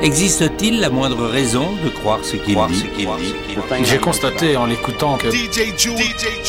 [0.00, 2.86] Existe-t-il la moindre raison de croire ce qu'il dit
[3.82, 5.26] J'ai constaté en l'écoutant que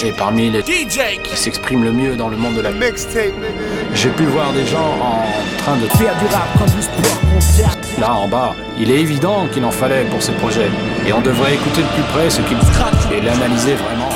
[0.06, 3.34] et parmi les DJ qui s'expriment le mieux dans le monde de la mixtape,
[3.96, 5.24] j'ai pu voir des gens en
[5.58, 7.20] train de faire du rap comme du sport
[8.00, 10.70] Là en bas, il est évident qu'il en fallait pour ce projet.
[11.08, 12.58] Et on devrait écouter de plus près ce qu'il
[13.12, 14.10] et l'analyser vraiment.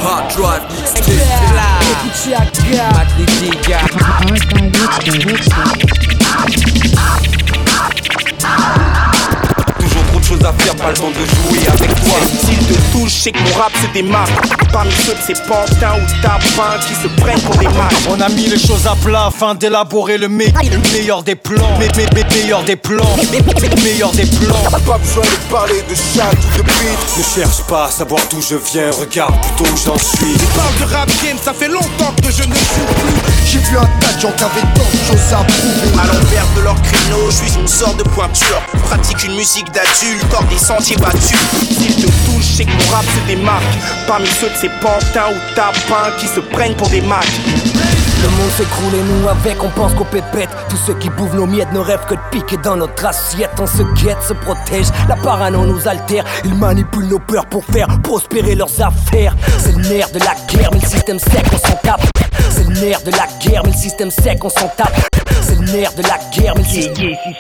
[10.46, 12.18] À faire, pas le temps de jouer avec toi.
[12.46, 14.32] S'il te touche, c'est que mon rap se démarque.
[14.72, 17.94] Parmi ceux de ces pantins ou tapins qui se prennent pour des marques.
[18.10, 21.78] On a mis les choses à plat afin d'élaborer le, le meilleur des plans.
[21.80, 23.16] Mais, mais, meilleur des plans.
[23.84, 24.64] meilleur des plans.
[24.86, 27.18] Pas besoin de parler de chat ou de beat.
[27.18, 30.34] Ne cherche pas à savoir d'où je viens, regarde plutôt où j'en suis.
[30.38, 33.22] Tu parles de rap game, ça fait longtemps que je ne joue plus.
[33.46, 36.00] J'ai vu un tas de gens qui avaient tant de choses à prouver.
[36.02, 38.62] À l'envers de leur créneau, je suis une sorte de pointure.
[38.86, 41.38] Pratique une musique d'adulte des sentiers battus.
[41.72, 43.64] S'il te touche, c'est que mon rap se démarque.
[44.08, 47.26] Parmi ceux de ces pantins ou tapins qui se prennent pour des macs.
[48.22, 50.50] Le monde s'écroule et nous avec, on pense qu'on pépette.
[50.70, 53.52] Tous ceux qui bouffent nos miettes ne rêvent que de piquer dans notre assiette.
[53.60, 56.24] On se guette, se protège, la parano nous altère.
[56.46, 59.36] Ils manipulent nos peurs pour faire prospérer leurs affaires.
[59.60, 62.23] C'est le nerf de la guerre, mais le système sec, on s'en tape.
[62.54, 64.94] C'est le nerf de la guerre, mais le système sec, on s'en tape.
[65.42, 67.36] C'est le nerf de la guerre, mais yeah, yeah, si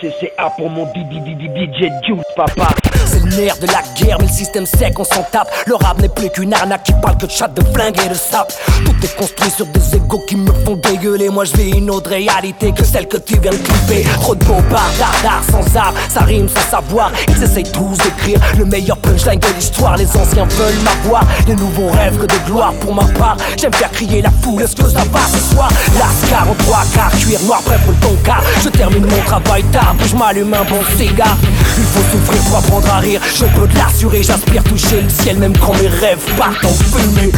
[0.00, 2.68] c'est c'est A pour mon DJ Jules, papa.
[3.04, 5.50] C'est le nerf de la guerre, mais le système sec, on s'en tape.
[5.66, 8.14] Le rap n'est plus qu'une arnaque qui parle que de chat, de flingue et de
[8.14, 8.52] sap.
[8.84, 11.28] Tout est construit sur des égaux qui me font dégueuler.
[11.28, 14.04] Moi, je vis une autre réalité que celle que tu viens de clipper.
[14.20, 17.12] Trop de beaux d'art sans art, ça rime sans savoir.
[17.28, 19.96] Ils essayent tous d'écrire le meilleur punchline de l'histoire.
[19.96, 23.36] Les anciens veulent m'avoir, les nouveaux rêves que de gloire pour ma part.
[23.56, 25.68] J'aime faire crier la foule, est-ce que ça va ce soir?
[25.98, 28.42] Lascar en trois quarts, cuir noir prêt pour ton car.
[28.62, 31.36] Je termine mon travail tard, je m'allume un bon cigare.
[31.78, 33.20] Il faut souffrir pour apprendre à rire.
[33.36, 37.32] Je peux te l'assurer, j'aspire toucher le ciel, même quand mes rêves partent en fumée.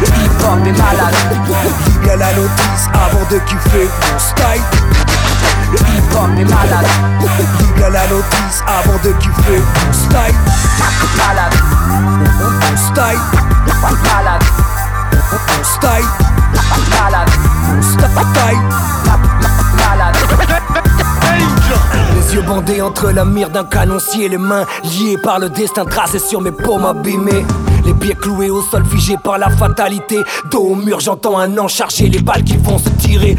[0.00, 1.14] Le hip-hop est malade.
[1.86, 4.62] Lis bien la notice avant de kiffer mon style.
[5.72, 6.86] Le hip-hop est malade.
[7.20, 10.36] Lis bien la notice avant de kiffer mon style.
[11.16, 11.54] Malade.
[12.38, 13.20] Mon style.
[14.02, 14.73] Malade.
[16.90, 17.28] Malade.
[17.82, 18.58] Style.
[22.14, 26.18] Les yeux bandés entre la mire d'un canoncier, les mains liées par le destin tracé
[26.18, 27.44] sur mes paumes abîmées.
[27.84, 30.18] Les pieds cloués au sol, figés par la fatalité.
[30.50, 33.36] Dos au mur, j'entends un an charger les balles qui vont se tirer.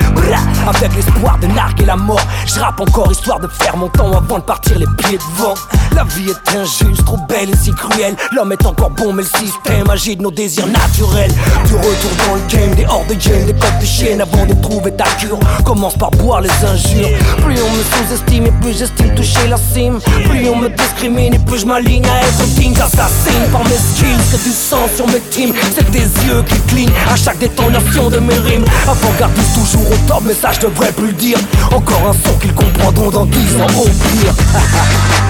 [0.67, 2.21] avec l'espoir de narguer la mort.
[2.45, 5.55] Je rappe encore histoire de faire mon temps avant de partir les pieds devant.
[5.95, 8.15] La vie est injuste, trop belle et si cruelle.
[8.33, 11.31] L'homme est encore bon, mais le système agit de nos désirs naturels.
[11.67, 14.53] Du retour dans le game, des hors de game, des codes de chienne avant de
[14.61, 15.39] trouver ta cure.
[15.63, 17.17] Commence par boire les injures.
[17.37, 19.99] Plus on me sous-estime et plus j'estime toucher la cime.
[20.29, 24.34] Plus on me discrimine et plus je m'aligne à être digne d'assassine par mes skills
[24.43, 28.37] du sang sur mes teams C'est tes yeux qui clignent à chaque détonation de mes
[28.37, 28.65] rimes.
[28.87, 31.37] Avant-gardiste toujours au top mais ça je devrais plus le dire.
[31.71, 34.33] Encore un son qu'ils comprendront dans 10 ans au pire.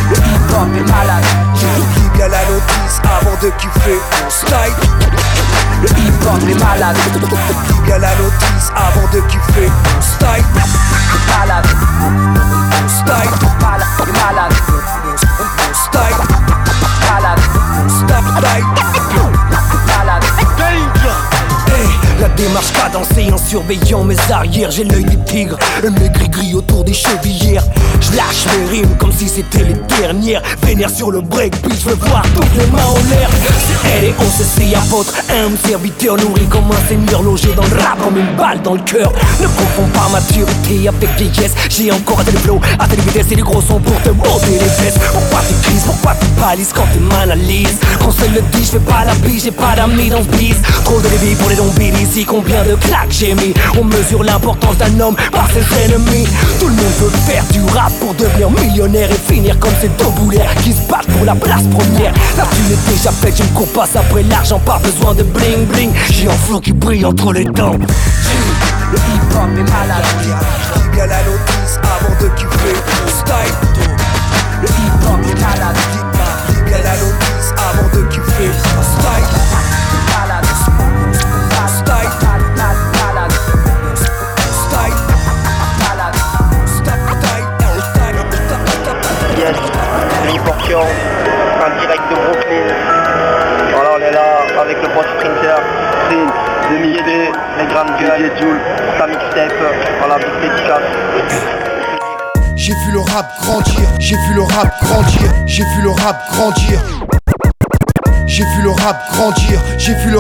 [0.10, 1.26] Le hip-hop est malade.
[1.56, 4.76] Lis bien la notice avant de kiffer mon style.
[5.82, 6.98] Le hip-hop est malade.
[7.14, 10.46] Lis bien la notice avant de kiffer mon style.
[11.38, 11.66] Malade.
[12.00, 14.54] Mon style Malade Malade.
[15.58, 16.46] Mon style
[17.10, 17.40] Malade.
[17.88, 18.85] Style
[22.36, 24.72] démarche cadencée en surveillant mes arrières.
[24.72, 27.64] J'ai l'œil du tigre, un maigri gris autour des chevillères.
[28.02, 30.42] Je lâche mes rimes comme si c'était les dernières.
[30.64, 33.30] Vénère sur le break, puis je veux voir toutes les mains en l'air.
[33.98, 36.18] Elle et on c'est à votre humble serviteur.
[36.18, 39.12] Nourri comme un seigneur logé dans le rap Comme une balle dans le cœur.
[39.42, 43.42] Ne confonds pas maturité avec vieillesse J'ai encore des flow, à des vitesses et des
[43.42, 45.00] gros sons pour te monter les fesses.
[45.12, 48.80] Pourquoi tu crises, pourquoi tu palises quand tu m'analyses Quand seul le dit, je fais
[48.80, 50.56] pas la bise, j'ai pas d'amis dans ce bis.
[50.84, 51.92] Trop de débit pour les zombies
[52.26, 53.54] combien de claques j'ai mis.
[53.80, 56.28] On mesure l'importance d'un homme par ses ennemis.
[56.60, 60.10] Tout le monde veut faire du rap pour devenir millionnaire Et finir comme ces deux
[60.20, 62.14] boulets qui se battent pour la place première.
[62.38, 65.66] La thune est déjà faite, je me cours pas après l'argent Pas besoin de bling
[65.68, 65.92] bling.
[66.10, 67.74] J'ai un flow qui brille entre les dents.
[68.92, 70.06] Le hip-hop est malade.
[70.24, 72.76] Lis bien la notice avant de kiffer.
[73.08, 73.56] Style.
[74.62, 75.55] Le hip-hop est malade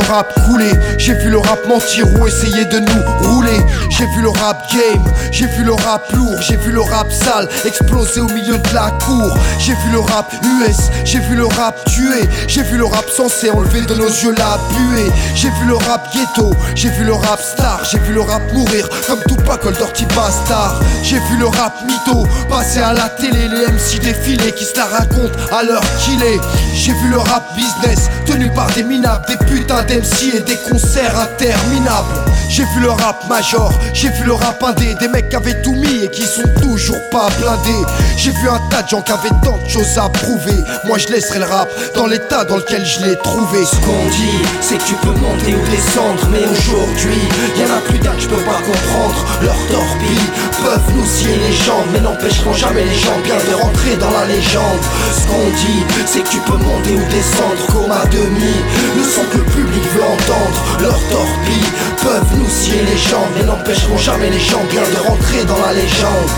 [0.10, 3.60] rap couler, j'ai vu le rap mentir ou essayer de nous rouler.
[3.90, 7.48] J'ai vu le rap game, j'ai vu le rap lourd, j'ai vu le rap sale
[7.66, 9.38] exploser au milieu de la cour.
[9.60, 13.50] J'ai vu le rap US, j'ai vu le rap tuer, j'ai vu le rap censé
[13.50, 15.12] enlever de nos yeux la buée.
[15.36, 18.88] J'ai vu le rap ghetto, j'ai vu le rap star, j'ai vu le rap mourir
[19.08, 20.80] comme Tupac Old Dirty Bastard.
[21.04, 24.86] J'ai vu le rap mytho passer à la télé, les MC défiler qui se la
[24.86, 26.40] racontent à l'heure qu'il est.
[26.74, 31.18] J'ai vu le rap business tenus par des minables, des putains d'MC et des concerts
[31.18, 32.14] interminables.
[32.50, 35.74] J'ai vu le rap major, j'ai vu le rap indé, des mecs qui avaient tout
[35.74, 37.86] mis et qui sont toujours pas blindés.
[38.18, 40.64] J'ai vu un tas de gens qui avaient tant de choses à prouver.
[40.86, 43.66] Moi je laisserai le rap dans l'état dans lequel je l'ai trouvé.
[43.66, 47.22] Ce qu'on dit, c'est que tu peux monter ou descendre, mais aujourd'hui,
[47.58, 49.26] y'en a plus d'un que je peux pas comprendre.
[49.42, 50.30] Leurs torpilles
[50.62, 54.26] peuvent nous scier les jambes, mais n'empêcheront jamais les gens bien de rentrer dans la
[54.26, 54.82] légende.
[55.14, 58.62] Ce qu'on dit, c'est que tu peux monter ou descendre, coma 2 ennemis.
[58.98, 61.72] Ne sont que le public veut entendre Leurs torpilles
[62.04, 65.74] peuvent nous scier les jambes et n'empêcheront jamais les gens bien de rentrer dans la
[65.74, 66.30] légende.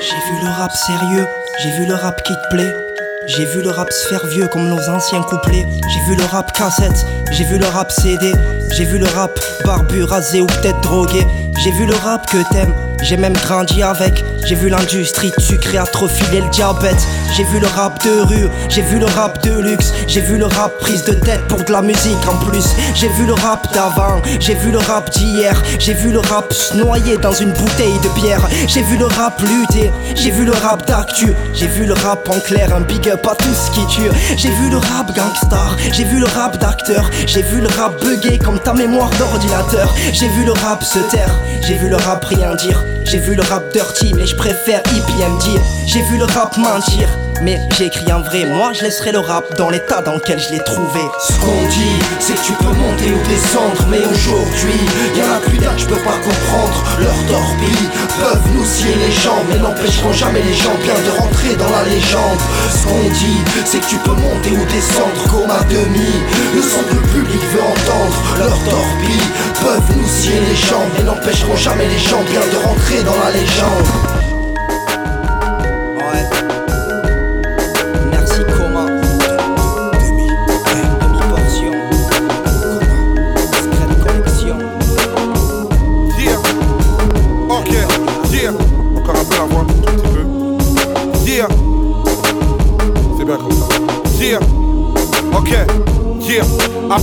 [0.00, 1.26] J'ai vu le rap sérieux,
[1.62, 2.74] j'ai vu le rap qui te plaît.
[3.26, 5.66] J'ai vu le rap se faire vieux comme nos anciens couplets.
[5.88, 8.32] J'ai vu le rap cassette, j'ai vu le rap CD,
[8.70, 9.32] j'ai vu le rap
[9.64, 11.26] barbu rasé ou peut-être drogué.
[11.58, 12.72] J'ai vu le rap que t'aimes,
[13.02, 14.24] j'ai même grandi avec.
[14.46, 17.04] J'ai vu l'industrie de sucre atrophier le diabète.
[17.36, 19.92] J'ai vu le rap de rue, j'ai vu le rap de luxe.
[20.06, 22.66] J'ai vu le rap prise de tête pour de la musique en plus.
[22.94, 25.60] J'ai vu le rap d'avant, j'ai vu le rap d'hier.
[25.80, 28.46] J'ai vu le rap se noyer dans une bouteille de bière.
[28.68, 31.34] J'ai vu le rap lutter, j'ai vu le rap d'actu.
[31.52, 34.10] J'ai vu le rap en clair, un big up à tout ce qui tue.
[34.36, 37.10] J'ai vu le rap gangstar, j'ai vu le rap d'acteur.
[37.26, 39.92] J'ai vu le rap bugger comme ta mémoire d'ordinateur.
[40.12, 42.84] J'ai vu le rap se taire, j'ai vu le rap rien dire.
[43.04, 45.22] J'ai vu le rap dirty, mais je préfère hippie
[45.86, 47.08] J'ai vu le rap mentir,
[47.42, 48.44] mais j'ai écrit un vrai.
[48.46, 51.00] Moi, je laisserai le rap dans l'état dans lequel je l'ai trouvé.
[51.20, 54.80] Ce qu'on dit, c'est que tu peux monter ou descendre, mais aujourd'hui,
[55.16, 56.84] y'en a plus d'un que je peux pas comprendre.
[57.00, 57.88] Leurs torpilles
[58.20, 61.84] peuvent nous scier les jambes, mais n'empêcheront jamais les gens bien de rentrer dans la
[61.84, 62.40] légende.
[62.70, 66.12] Ce qu'on dit, c'est que tu peux monter ou descendre comme à demi.
[66.54, 68.16] Le son que le public veut entendre.
[68.38, 69.30] Leurs torpilles
[69.62, 73.30] peuvent nous scier les jambes, mais n'empêcheront jamais les gens bien de rentrer dans la
[73.30, 74.25] légende.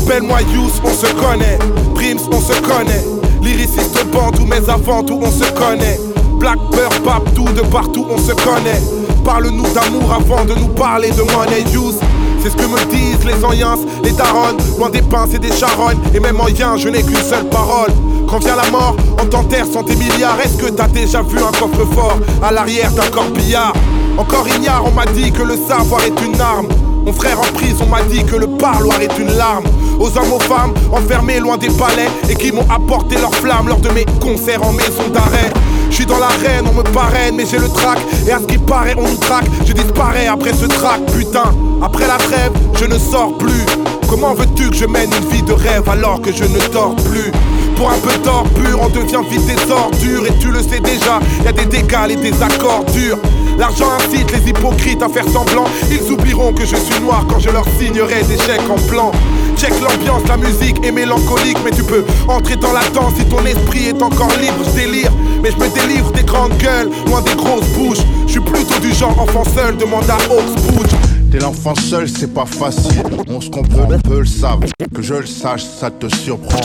[0.06, 1.58] Appelle-moi Yous, on se connaît.
[1.96, 3.06] Prims, on se connaît.
[3.42, 5.98] Lyriciste tout mais avant tout, on se connaît.
[6.38, 6.90] Black Peur,
[7.34, 8.82] tout de partout, on se connaît.
[9.24, 12.00] Parle-nous d'amour avant de nous parler de money use.
[12.42, 16.00] C'est ce que me disent les anciens, les darons, loin des pinces et des charognes.
[16.14, 17.92] Et même en yin, je n'ai qu'une seule parole.
[18.30, 20.38] Quand vient la mort, on t'enterre sans tes milliards.
[20.44, 23.74] Est-ce que t'as déjà vu un coffre-fort à l'arrière d'un corbillard?
[24.18, 26.68] Encore ignare, on m'a dit que le savoir est une arme.
[27.06, 29.64] Mon frère en prison m'a dit que le parloir est une larme.
[30.04, 33.80] Aux hommes, aux femmes, enfermés loin des palais et qui m'ont apporté leur flamme lors
[33.80, 35.50] de mes concerts en maison d'arrêt.
[35.90, 38.00] Je suis dans l'arène, on me parraine, mais j'ai le trac.
[38.28, 39.46] Et à ce qui paraît, on nous traque.
[39.66, 41.56] Je disparais après ce trac, putain.
[41.82, 43.66] Après la trêve, je ne sors plus.
[44.10, 47.32] Comment veux-tu que je mène une vie de rêve alors que je ne dors plus?
[47.78, 51.20] Pour un peu d'or pur, on devient vite des ordures Et tu le sais déjà,
[51.44, 53.18] y a des décals et des accords durs
[53.58, 57.50] L'argent incite les hypocrites à faire semblant Ils oublieront que je suis noir quand je
[57.50, 59.12] leur signerai des chèques en plan
[59.58, 63.46] Check l'ambiance, la musique est mélancolique Mais tu peux entrer dans la danse si ton
[63.46, 67.36] esprit est encore libre Je délire, mais je me délivre des grandes gueules Loin des
[67.36, 70.94] grosses bouches Je suis plutôt du genre enfant seul, demande à Oxbridge
[71.34, 73.02] T'es l'enfant seul, c'est pas facile.
[73.28, 74.66] On se comprend, peu le savent.
[74.94, 76.62] Que je le sache, ça te surprend.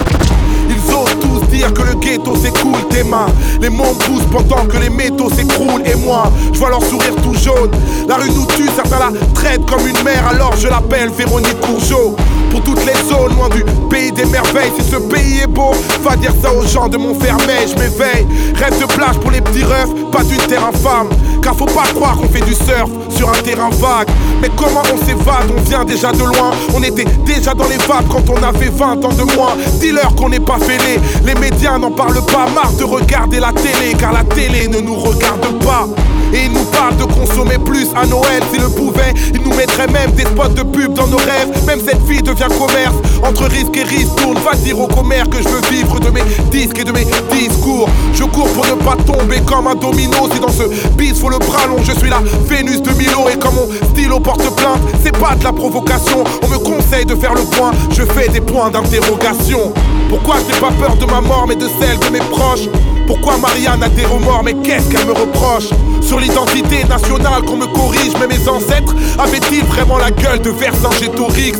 [0.68, 3.28] Ils osent tous dire que le ghetto s'écoule tes mains.
[3.62, 5.86] Les mondes poussent pendant que les métaux s'écroulent.
[5.86, 7.70] Et moi, je vois leur sourire tout jaune.
[8.06, 10.28] La rue nous tue, certains la traitent comme une mère.
[10.28, 12.16] Alors je l'appelle Véronique Courgeot.
[12.50, 14.72] Pour toutes les zones, loin du pays des merveilles.
[14.78, 17.68] Si ce pays est beau, va dire ça aux gens de Montfermeil.
[17.68, 18.26] Je m'éveille.
[18.54, 21.08] Rêve de plage pour les petits refs, pas d'une terre infâme.
[21.42, 24.08] Car faut pas croire qu'on fait du surf sur un terrain vague.
[24.40, 25.50] Mais comment on s'évade?
[25.56, 26.52] On vient déjà de loin.
[26.74, 29.56] On était déjà dans les vagues quand on avait 20 ans de moins.
[29.80, 31.00] Dis-leur qu'on n'est pas fêlé.
[31.24, 32.46] Les médias n'en parlent pas.
[32.54, 35.86] Marre de regarder la télé, car la télé ne nous regarde pas.
[36.32, 38.42] Et ils nous parlent de consommer plus à Noël.
[38.52, 41.50] S'ils le pouvaient, ils nous mettraient même des spots de pub dans nos rêves.
[41.66, 42.96] Même cette vie devient commerce.
[43.22, 44.38] Entre risque et risque, tourne.
[44.38, 47.88] Va dire au commerce que je veux vivre de mes disques et de mes discours.
[48.14, 50.28] Je cours pour ne pas tomber comme un domino.
[50.32, 50.64] Si dans ce
[50.96, 53.28] bis faut le bras long, je suis la Vénus de Milo.
[53.32, 56.24] Et comme mon stylo porte plainte, c'est pas de la provocation.
[56.42, 59.72] On me conseille de faire le point, je fais des points d'interrogation.
[60.08, 62.68] Pourquoi j'ai pas peur de ma mort, mais de celle de mes proches?
[63.06, 65.70] Pourquoi Marianne a des remords, mais qu'est-ce qu'elle me reproche?
[66.08, 71.52] Sur l'identité nationale qu'on me corrige, mais mes ancêtres avaient-ils vraiment la gueule de Vercingétorix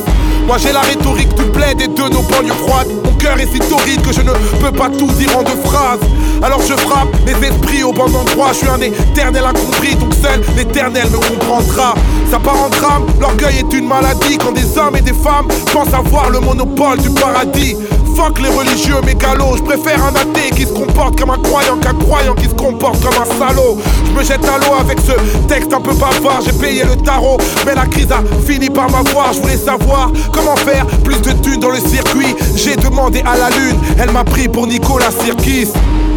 [0.49, 2.87] moi j'ai la rhétorique du bled et de nos banlieues froides.
[3.05, 5.99] Mon cœur est si torride que je ne peux pas tout dire en deux phrases.
[6.41, 8.47] Alors je frappe les esprits au bon endroit.
[8.53, 11.93] Je suis un éternel incompris donc seul l'éternel me comprendra.
[12.31, 14.39] Ça part en drame, l'orgueil est une maladie.
[14.39, 17.75] Quand des hommes et des femmes pensent avoir le monopole du paradis
[18.19, 21.93] Fuck les religieux mégalos, je préfère un athée qui se comporte comme un croyant qu'un
[21.93, 23.77] croyant qui se comporte comme un salaud.
[24.05, 25.13] Je me jette à l'eau avec ce
[25.47, 29.31] texte un peu bavard, j'ai payé le tarot, mais la crise a fini par m'avoir.
[29.31, 32.35] Je voulais savoir comment faire plus de thunes dans le circuit.
[32.57, 35.69] J'ai demandé à la lune, elle m'a pris pour Nicolas Sirkis.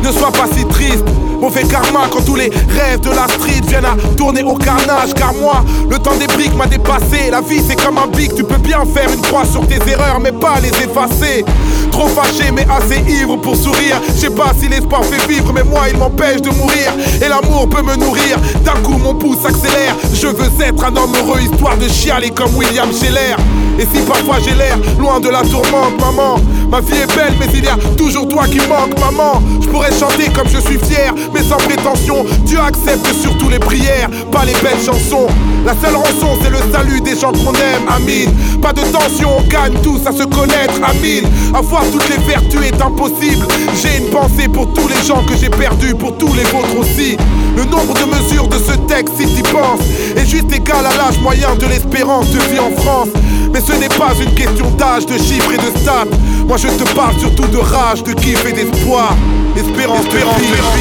[0.03, 1.05] Ne sois pas si triste,
[1.43, 5.13] Mauvais karma quand tous les rêves de la street viennent à tourner au carnage.
[5.17, 7.33] Car moi, le temps des briques m'a dépassé.
[7.33, 10.21] La vie c'est comme un bic, tu peux bien faire une croix sur tes erreurs,
[10.21, 11.45] mais pas les effacer.
[11.91, 14.01] Trop fâché, mais assez ivre pour sourire.
[14.15, 16.93] Je sais pas si l'espoir fait vivre, mais moi il m'empêche de mourir.
[17.21, 18.39] Et l'amour peut me nourrir.
[18.65, 19.97] D'un coup, mon pouce accélère.
[20.15, 23.35] Je veux être un homme heureux, histoire de chialer comme William Scheller.
[23.81, 26.37] Et si parfois j'ai l'air loin de la tourmente, maman,
[26.71, 29.43] ma vie est belle, mais il y a toujours qui manque, maman.
[29.61, 32.25] Je pourrais chanter comme je suis fier, mais sans prétention.
[32.45, 35.27] Dieu accepte surtout les prières, pas les belles chansons.
[35.65, 38.33] La seule rançon, c'est le salut des gens qu'on aime, Amine.
[38.61, 41.27] Pas de tension, on gagne tous à se connaître, Amine.
[41.55, 43.47] Avoir toutes les vertus est impossible.
[43.81, 47.17] J'ai une pensée pour tous les gens que j'ai perdus, pour tous les vôtres aussi.
[47.57, 49.81] Le nombre de mesures de ce texte, si tu penses,
[50.17, 53.09] est juste égal à l'âge moyen de l'espérance de vie en France.
[53.53, 56.07] Mais ce n'est pas une question d'âge, de chiffres et de stats.
[56.49, 59.17] Moi je te parle surtout de rage, de kiff et d'espoir.
[59.57, 60.75] Espérance, espérance, espérance.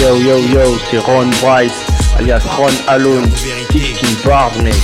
[0.00, 1.72] Yo yo yo, c'est Ron Bright,
[2.18, 3.30] alias Ron Alone,
[3.72, 4.74] 16 bars mec,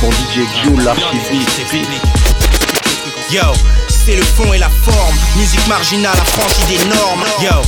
[0.00, 1.60] pour DJ Jules l'archiviste.
[3.30, 3.42] Yo,
[3.88, 7.24] c'est le fond et la forme, musique marginale affranchie des normes.
[7.40, 7.62] Yo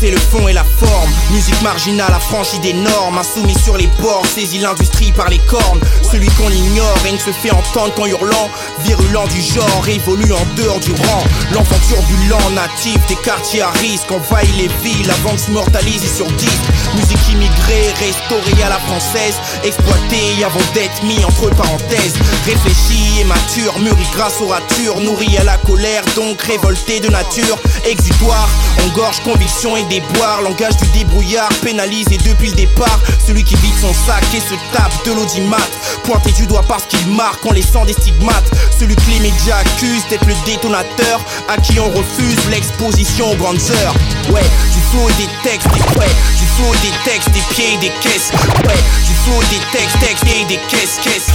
[0.00, 1.10] c'est le fond et la forme.
[1.30, 3.18] Musique marginale affranchie des normes.
[3.18, 5.80] Insoumis sur les bords, saisit l'industrie par les cornes.
[6.10, 8.50] Celui qu'on ignore et ne se fait entendre qu'en hurlant.
[8.80, 11.24] Virulent du genre, évolue en dehors du rang.
[11.52, 14.10] L'enfant turbulent, natif des quartiers à risque.
[14.10, 16.68] Envahit les villes avant de s'immortaliser sur disque.
[16.94, 19.34] Musique immigrée, restaurée à la française.
[19.64, 22.14] Exploitée avant d'être mis entre parenthèses.
[22.46, 25.00] Réfléchie et mature, mûrie grâce aux ratures.
[25.00, 27.58] Nourrie à la colère, donc révoltée de nature.
[27.84, 28.48] Exutoire,
[28.86, 33.00] engorge conviction et déboire, langage du débrouillard, pénalisé depuis le départ.
[33.26, 35.66] Celui qui vide son sac et se tape de l'audimat.
[36.04, 38.50] Pointé du doigt parce qu'il marque en laissant des stigmates.
[38.78, 43.60] Celui que les médias accusent d'être le détonateur, à qui on refuse l'exposition aux grandes
[43.82, 43.94] heures.
[44.30, 45.66] Ouais, du flow des textes,
[45.98, 48.30] ouais, du flow des textes, des pieds et des caisses.
[48.64, 51.30] Ouais, du flow des textes, textes et des caisses, caisses.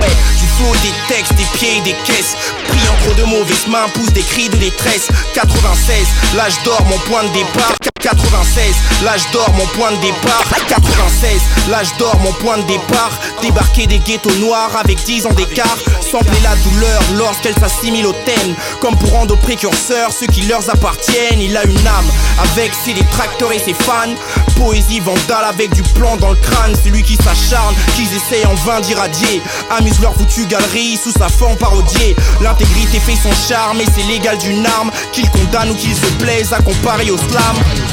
[0.00, 2.34] Ouais, du flow des textes, des pieds et des caisses.
[2.66, 5.08] Pris entre de mauvaises mains, pousse des cris de détresse.
[5.34, 6.06] 96,
[6.36, 7.91] l'âge d'or, mon point de départ.
[8.02, 10.44] 96, l'âge d'or, mon point de départ.
[10.68, 11.40] 96,
[11.70, 13.12] l'âge d'or, mon point de départ.
[13.40, 15.78] Débarquer des ghettos noirs avec 10 ans d'écart.
[16.00, 18.54] Sampler la douleur lorsqu'elle s'assimile au thème.
[18.80, 21.40] Comme pour rendre aux précurseurs ceux qui leur appartiennent.
[21.40, 24.14] Il a une âme avec ses détracteurs et ses fans.
[24.56, 26.74] Poésie vandale avec du plomb dans le crâne.
[26.82, 29.42] Celui qui s'acharne, qu'ils essayent en vain d'irradier.
[29.70, 32.16] Amuse leur foutue galerie sous sa forme parodiée.
[32.40, 34.90] L'intégrité fait son charme et c'est l'égal d'une arme.
[35.12, 37.91] Qu'ils condamnent ou qu'ils se plaisent à comparer au slam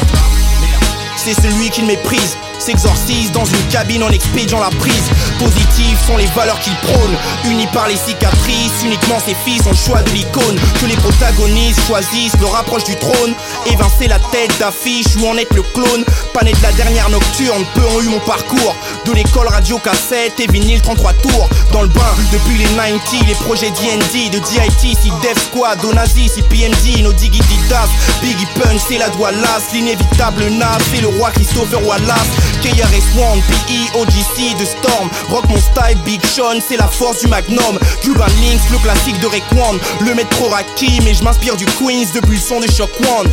[1.19, 5.09] c'est celui qui méprise s'exorcise dans une cabine en expédiant la prise.
[5.39, 9.75] Positives sont les valeurs qu'il prône, unis par les cicatrices, uniquement ses fils ont le
[9.75, 10.59] choix de l'icône.
[10.79, 13.33] Que les protagonistes choisissent le rapproche du trône,
[13.65, 16.03] évincer la tête d'affiche ou en être le clone.
[16.33, 18.75] Pané de la dernière nocturne, peu ont eu mon parcours.
[19.05, 21.49] De l'école radio cassette et vinyle 33 tours.
[21.71, 26.29] Dans le bain, depuis les 90, les projets DND, de DIT, si Death Squad, Donazi,
[26.29, 27.89] si PMD, no Diggity Das,
[28.21, 29.31] Biggie Punk, c'est la doigt
[29.73, 32.48] l'inévitable Nas, c'est le roi Christopher Wallace.
[32.61, 35.09] KRS-One, PE, OGC, de Storm.
[35.29, 37.79] Rock mon style, Big Sean, c'est la force du Magnum.
[38.01, 42.35] Cuban Links, le classique de Rayquan Le métro Raki, mais je m'inspire du Queens depuis
[42.35, 43.29] le son de Shock One.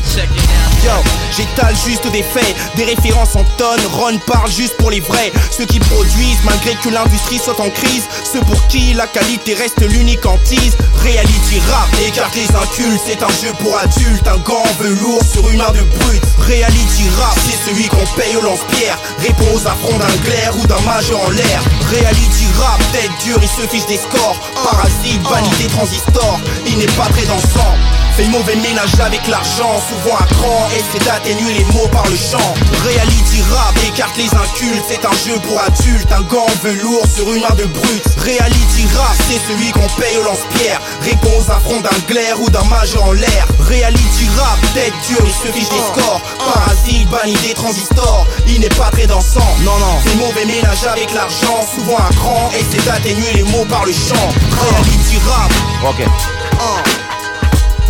[0.84, 0.92] Yo,
[1.36, 3.80] j'étale juste des faits, des références en tonnes.
[3.92, 5.32] Ron parle juste pour les vrais.
[5.50, 8.04] Ceux qui produisent malgré que l'industrie soit en crise.
[8.30, 10.76] Ceux pour qui la qualité reste l'unique hantise.
[11.02, 15.58] Reality rap, écarte les incultes C'est un jeu pour adultes, un gant velours sur une
[15.58, 16.22] main de brute.
[16.38, 20.80] Reality rap, c'est celui qu'on paye au lance-pierre Répond aux affronts d'un glaire ou d'un
[20.80, 21.62] majeur en l'air.
[21.90, 24.38] Reality rap, tête dure, il se fiche des scores.
[24.62, 27.74] Parasite, vanité, transistor, il n'est pas très dansant
[28.16, 32.54] Fait mauvais ménage avec l'argent, souvent à cran Essaie d'atténuer les mots par le chant.
[32.82, 34.84] Reality rap, écarte les incultes.
[34.88, 38.06] C'est un jeu pour adultes, un gant velours sur une main de brute.
[38.16, 40.80] Reality rap, c'est celui qu'on paye au lance-pierre.
[41.02, 43.46] Répond aux affronts d'un glaire ou d'un majeur en l'air.
[43.60, 46.22] Reality rap, tête dure, il se fiche des scores.
[46.38, 49.56] Parasite, vanité, transistor, il n'est pas très dansant.
[49.60, 53.84] Non, non, fait mauvais ménage avec l'argent, souvent à cran Essaie d'atténuer les mots par
[53.84, 54.28] le chant.
[54.56, 55.52] Reality rap.
[55.84, 57.05] Ok.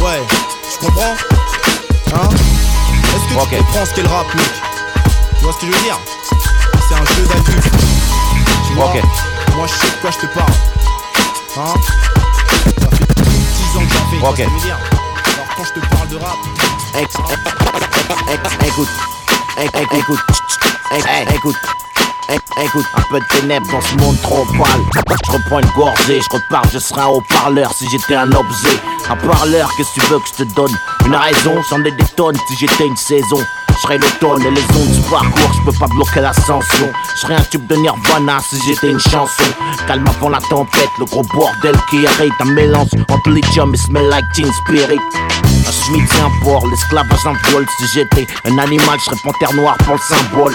[0.00, 0.22] Ouais,
[0.70, 1.14] tu comprends
[2.14, 2.28] Hein
[3.14, 3.48] Est-ce que Ok.
[3.50, 4.46] tu comprends ce qu'est le rap, mec
[5.38, 5.98] Tu vois ce que je veux dire
[6.88, 7.64] C'est un jeu d'adulte.
[8.66, 9.02] Tu vois Ok.
[9.56, 10.52] Moi, je sais de quoi je te parle.
[11.58, 11.74] Hein
[12.80, 14.60] Ça fait plus de 10 ans que j'en fais, tu vois ce que je veux
[14.60, 14.78] dire
[15.34, 16.36] Alors, quand je te parle de rap,
[18.66, 18.88] Écoute,
[19.58, 20.20] écoute, écoute,
[20.92, 21.06] Ex-
[22.62, 25.04] écoute, un peu de ténèbres dans ce monde trop pâle.
[25.26, 28.76] Je reprends une gorgée, je repars, je serais un haut-parleur si j'étais un objet.
[29.08, 30.72] Un parleur, qu'est-ce que tu veux que je te donne?
[31.06, 33.38] Une raison, j'en ai des tonnes si j'étais une saison.
[33.68, 36.90] Je serais l'automne et les ondes du parcours, je peux pas bloquer l'ascension.
[37.14, 39.44] Je serais un tube de Nirvana si j'étais une chanson.
[39.86, 44.08] Calme avant la tempête, le gros bordel qui hérite un mélange entre lithium et smell
[44.08, 44.98] like teen spirit.
[45.44, 49.52] Un schmitt c'est un port, l'esclavage un viol Si j'étais un animal, je serais panthère
[49.52, 50.54] noire pour le symbole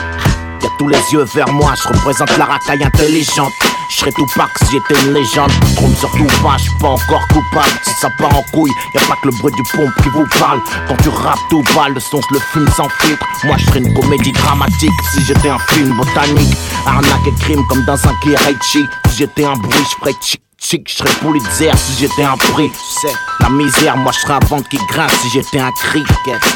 [0.63, 3.51] Y'a tous les yeux vers moi, je représente la racaille intelligente.
[3.89, 5.51] Je serais tout pack si j'étais une légende.
[5.75, 7.80] Trompe surtout pas, je pas encore coupable.
[7.84, 10.62] Si ça part en couille, y'a pas que le bruit du pompe qui vous parle.
[10.88, 13.94] Quand tu rappes tout bas, le son le fume sans filtre Moi je serais une
[13.94, 14.91] comédie dramatique.
[15.13, 19.56] Si j'étais un film botanique Arnaque et crime comme dans un Kirichi Si j'étais un
[19.56, 22.70] bruit, je chic, je serais Pulitzer si j'étais un prix.
[22.70, 26.03] Tu sais, la misère, moi je serais un ventre qui grince si j'étais un cri.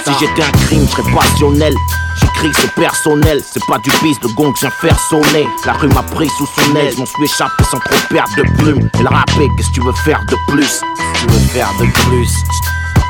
[0.06, 1.74] Si j'étais un crime, je serais passionnel.
[2.22, 5.48] J'écris, c'est personnel, c'est pas du bis de gong viens faire sonner.
[5.66, 8.44] La rue m'a pris sous son aile, je m'en suis échappé sans trop perdre de
[8.58, 8.90] plume.
[9.00, 10.82] Et le rapper, qu'est-ce que tu veux faire de plus?
[11.20, 12.30] Tu veux faire de plus,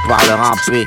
[0.08, 0.84] par le rapper.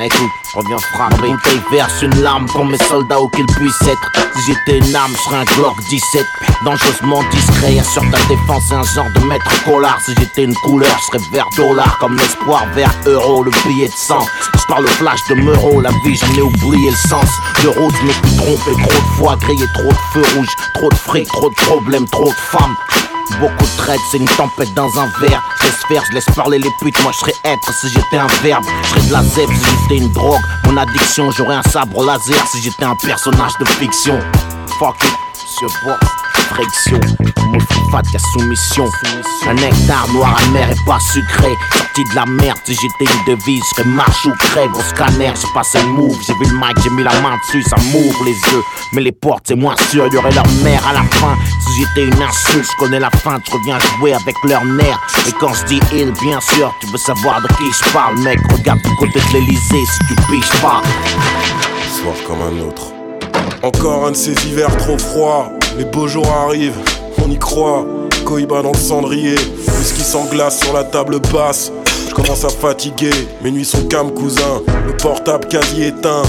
[0.00, 1.28] Écoute, reviens frapper.
[1.28, 4.12] Une bouteille verse une larme pour mes soldats où qu'ils puissent être.
[4.34, 6.26] Si j'étais une arme, je serais un Glock 17.
[6.64, 10.00] Dangereusement discret, assure ta défense, un genre de maître collard.
[10.04, 11.98] Si j'étais une couleur, je serais vert dollar.
[11.98, 14.26] Comme l'espoir, vert euro, le billet de sang.
[14.54, 17.28] Je parle au flash de Meuro, la vie, j'en ai oublié le sens.
[17.62, 20.56] De route, je me suis trompé trop de fois, grillé trop de feux rouges.
[20.74, 22.76] Trop de fric, trop de problèmes, trop de femmes.
[23.40, 25.42] Beaucoup de traits, c'est une tempête dans un verre.
[25.60, 27.00] Je laisse faire, je laisse parler les putes.
[27.02, 28.64] Moi, je serais être si j'étais un verbe.
[28.82, 30.40] Je serais de la zèbre si j'étais une drogue.
[30.64, 34.18] Mon addiction, j'aurais un sabre laser si j'étais un personnage de fiction.
[34.78, 35.12] Fuck it,
[35.52, 35.98] monsieur Boss.
[36.50, 37.00] Friction,
[37.46, 37.58] mon
[37.90, 38.88] fat qu'à soumission.
[39.48, 41.56] Un nectar noir amer et pas sucré.
[41.72, 44.70] Sorti de la merde, si j'étais une devise, je marche ou crève.
[44.74, 46.18] Au scanner, j'ai passé le move.
[46.26, 48.62] J'ai vu le mic, j'ai mis la main dessus, ça m'ouvre les yeux.
[48.92, 51.36] Mais les portes, c'est moins sûr, y aurait leur mère à la fin.
[51.60, 55.00] Si j'étais une insulte, je connais la fin, je reviens jouer avec leur nerf.
[55.26, 58.38] Et quand je dis il, bien sûr, tu veux savoir de qui je parle, mec.
[58.52, 60.82] Regarde du côté de l'Elysée si tu piches pas.
[61.90, 62.91] Soir comme un autre.
[63.62, 65.52] Encore un de ces hivers trop froids.
[65.78, 66.78] Les beaux jours arrivent,
[67.24, 67.86] on y croit.
[68.24, 69.36] Cohiba dans le cendrier,
[69.78, 71.70] whisky sans glace sur la table basse.
[72.08, 74.62] Je commence à fatiguer, mes nuits sont calmes, cousin.
[74.84, 76.22] Le portable quasi éteint.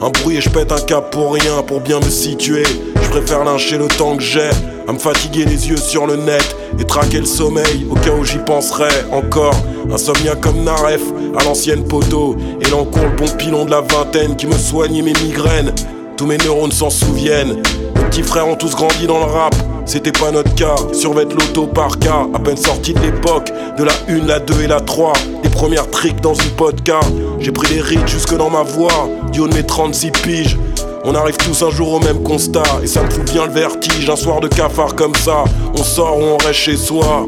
[0.00, 2.64] Un bruit et je pète un cap pour rien, pour bien me situer.
[3.00, 4.50] Je préfère lyncher le temps que j'ai,
[4.88, 8.24] à me fatiguer les yeux sur le net et traquer le sommeil au cas où
[8.24, 9.54] j'y penserais encore.
[9.92, 11.02] Insomnia comme Naref,
[11.38, 12.36] à l'ancienne poteau.
[12.60, 15.72] Et l'encourt le bon pilon de la vingtaine qui me soignait mes migraines.
[16.20, 17.62] Tous mes neurones s'en souviennent.
[17.96, 19.54] Mes petits frères ont tous grandi dans le rap.
[19.86, 23.92] C'était pas notre cas, survête l'auto par cas, à peine sorti de l'époque, de la
[24.06, 27.10] 1, la 2 et la 3, les premières tricks dans une podcast.
[27.38, 30.58] J'ai pris des rides jusque dans ma voix, du haut de mes 36 piges.
[31.04, 34.10] On arrive tous un jour au même constat, et ça me fout bien le vertige,
[34.10, 37.26] un soir de cafard comme ça, on sort ou on reste chez soi.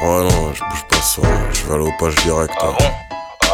[0.00, 2.52] Ouais, non, je bouge pas soir, je vais aller au page direct.
[2.60, 2.84] Ah bon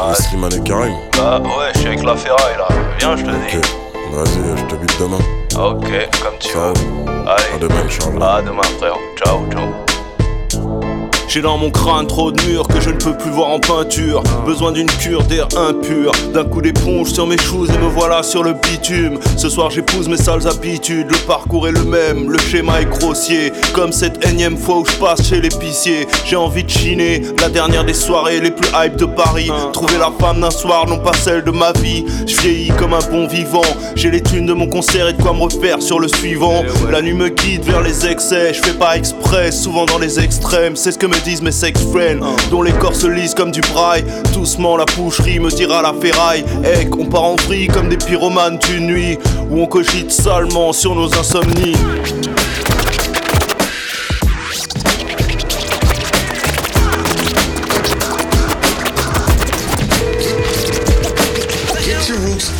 [0.00, 0.94] Ah, Slimane et Karim.
[1.16, 2.68] Bah ouais, je suis avec la ferraille là.
[2.98, 3.56] Viens, je te dis.
[3.56, 3.66] Ok,
[4.12, 5.18] vas-y, je te bute demain.
[5.56, 5.86] Ok,
[6.22, 6.72] comme tu veux.
[7.26, 7.54] Allez.
[7.54, 8.96] À demain, À demain, frère.
[9.16, 9.93] Ciao, ciao.
[11.34, 14.22] J'ai dans mon crâne trop de murs que je ne peux plus voir en peinture.
[14.46, 18.44] Besoin d'une cure d'air impur, d'un coup d'éponge sur mes choses et me voilà sur
[18.44, 19.18] le bitume.
[19.36, 23.52] Ce soir j'épouse mes sales habitudes, le parcours est le même, le schéma est grossier.
[23.72, 27.84] Comme cette énième fois où je passe chez l'épicier, j'ai envie de chiner la dernière
[27.84, 29.50] des soirées les plus hype de Paris.
[29.72, 32.04] Trouver la femme d'un soir, non pas celle de ma vie.
[32.28, 33.66] Je vieillis comme un bon vivant,
[33.96, 36.62] j'ai les thunes de mon concert et de quoi me refaire sur le suivant.
[36.92, 40.76] La nuit me guide vers les excès, je fais pas exprès, souvent dans les extrêmes,
[40.76, 43.62] c'est ce que me disent mes sex friends, dont les corps se lisent comme du
[43.62, 44.04] braille.
[44.32, 46.44] Doucement, la poucherie me dira la ferraille.
[46.62, 49.18] Hey, on part en vrille comme des pyromanes d'une nuit,
[49.50, 51.76] où on cogite salement sur nos insomnies.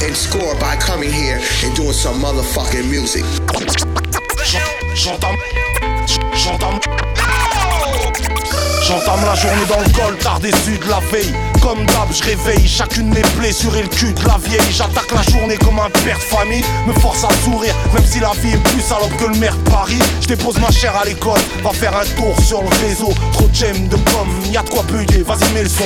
[0.03, 3.25] and score by coming here and doing some motherfucking music.
[4.95, 5.35] J'entends.
[6.35, 7.04] J'entends.
[8.87, 11.35] J'entame la journée dans le col, tard déçu de la veille.
[11.63, 14.61] Comme d'hab, je réveille chacune mes blessures et le cul de la vieille.
[14.71, 18.33] J'attaque la journée comme un père de famille, me force à sourire, même si la
[18.43, 19.99] vie est plus salope que le maire de Paris.
[20.21, 23.13] Je dépose ma chair à l'école, va faire un tour sur le réseau.
[23.33, 25.85] Trop de gemmes, de pommes, y'a de quoi bugger, vas-y mets le son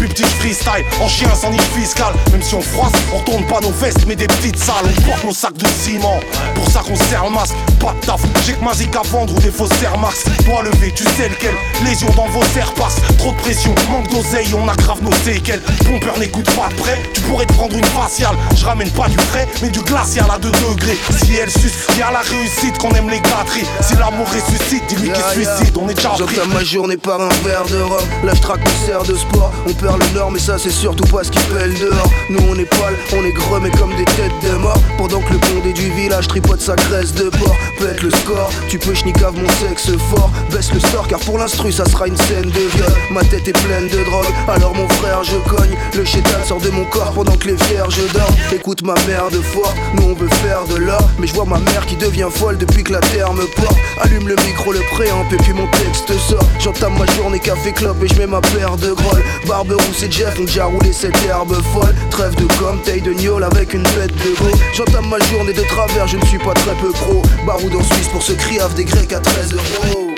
[0.00, 2.14] plus petit freestyle, en chien sans niche fiscale.
[2.32, 4.86] Même si on froisse, on tourne pas nos vestes, mais des petites salles.
[4.86, 6.20] On porte nos sacs de ciment,
[6.54, 7.54] pour ça qu'on serre le masque.
[7.80, 9.66] Pas de taf, j'ai que ma à vendre ou des faux
[10.00, 10.24] Max.
[10.44, 11.54] Doigt levé, tu sais lequel.
[11.84, 12.96] Lésion dans vos serres passe.
[13.18, 15.62] Trop de pression, manque d'oseille, on aggrave nos séquelles.
[15.86, 18.36] Pompeur n'écoute pas de près, tu pourrais te prendre une faciale.
[18.56, 20.98] Je ramène pas du frais, mais du glacial à 2 degrés.
[21.24, 23.66] Si elle suce, y'a la réussite qu'on aime les gâteries.
[23.80, 26.36] Si l'amour ressuscite, dis-lui qu'il suicide, on est déjà pris.
[26.52, 28.04] ma journée par un verre de rhum.
[28.24, 29.52] Là, je traque mon de sport.
[29.66, 32.10] On le nord, mais ça c'est surtout pas ce qui pèle dehors.
[32.28, 34.78] Nous on est poil, on est gros mais comme des têtes de mort.
[34.98, 37.56] Pendant que le condé du village tripote sa graisse de porc.
[37.78, 40.30] Pète le score, tu peux schnicave mon sexe fort.
[40.52, 42.92] Baisse le store car pour l'instru ça sera une scène de viol.
[43.10, 45.76] Ma tête est pleine de drogue, alors mon frère je cogne.
[45.96, 48.36] Le chétal sort de mon corps pendant que les vierges dorment.
[48.52, 51.08] Écoute ma mère de foi, nous on veut faire de l'or.
[51.18, 53.76] Mais je vois ma mère qui devient folle depuis que la terre me porte.
[54.00, 56.44] Allume le micro, le préamp et puis mon texte sort.
[56.58, 59.24] J'entame ma journée café clope et je mets ma paire de grolles.
[59.46, 61.94] Barbe rousse et Jeff ont déjà roulé cette herbe folle.
[62.10, 64.50] Trêve de com, taille de gnôle avec une bête de go.
[64.74, 67.22] J'entame ma journée de travers, je ne suis pas très peu pro.
[67.60, 70.14] Baroud en Suisse pour ce criave des Grecs à 13 euros.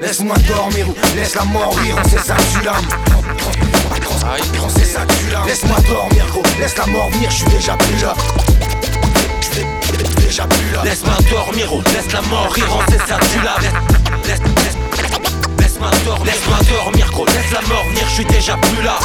[0.00, 2.86] Laisse-moi dormir ou laisse la mort rire, sait ça tu l'âme.
[4.68, 5.46] Sait ça tu l'âme.
[5.46, 8.14] Laisse-moi dormir gros, laisse la mort venir, je suis déjà plus là.
[10.16, 10.82] Déjà plus là.
[10.84, 13.72] Laisse-moi dormir, gros, laisse la mort rire, sait ça tu l'âme.
[14.26, 14.40] Laisse,
[15.58, 18.98] Laisse-moi dormir, laisse-moi dormir, gros, laisse la mort venir, je suis déjà plus là.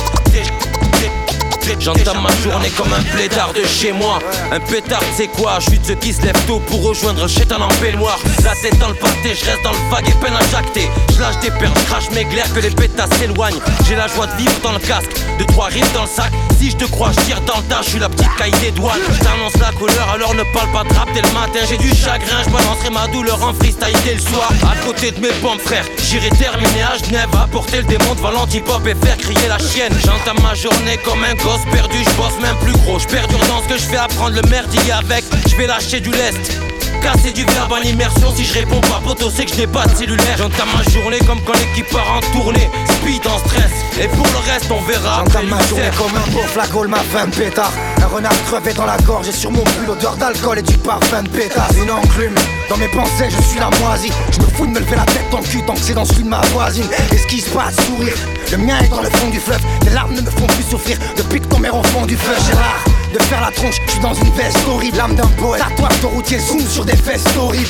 [1.80, 4.20] J'entame ma journée comme un pétard de chez moi.
[4.52, 5.58] Un pétard, c'est quoi?
[5.60, 8.20] Je suis de ceux qui se lèvent tôt pour rejoindre un chétan en peignoir.
[8.44, 10.90] La tête dans le pâté, je reste dans le vague et peine à jacter.
[11.14, 13.60] Je lâche des perles, crache mes glaires que les pétasses s'éloignent.
[13.88, 16.32] J'ai la joie de vivre dans le casque, de trois rives dans le sac.
[16.60, 18.72] Si je te crois, je tire dans le tas, je suis la petite caille des
[18.72, 19.02] douanes.
[19.12, 21.60] Je t'annonce la couleur, alors ne parle pas de rap dès le matin.
[21.68, 24.50] J'ai du chagrin, je balancerai ma douleur en freestyle dès le soir.
[24.64, 28.86] À côté de mes pompes, frère, j'irai terminer à Genève, apporter le démon devant l'antipop
[28.88, 29.94] et faire crier la chienne.
[30.06, 33.00] J'entame ma journée comme un gosse perdu, je bosse même plus gros.
[33.00, 35.24] Je perds dans ce que je fais apprendre le merdier avec.
[35.48, 36.60] Je vais lâcher du lest.
[37.02, 39.86] Casser du verbe en immersion si je réponds pas poto c'est que je n'ai pas
[39.86, 44.08] de cellulaire J'entame ma journée comme quand l'équipe part en tournée Speed en stress et
[44.08, 47.95] pour le reste on verra J'entame ma journée comme un pauvre la ma pétard Un
[48.16, 51.30] renard crevé dans la gorge et sur mon pull l'odeur d'alcool et du parfum de
[51.30, 51.76] pétasse.
[51.76, 52.36] Une enclume
[52.70, 54.12] dans mes pensées je suis la moisie.
[54.32, 56.06] Je me fous de me lever la tête dans le cul tant que c'est dans
[56.06, 56.88] celui de ma voisine.
[57.12, 58.16] Et ce qui se passe sourire
[58.52, 59.62] Le mien est dans le fond du fleuve.
[59.84, 62.34] Les larmes ne me font plus souffrir Depuis que ton mère au fond du feu.
[62.48, 66.02] Gérard de faire la tronche, je suis dans une veste horrible, l'âme d'un poète, tatouage
[66.02, 67.70] de routier zoom sur des fesses horribles.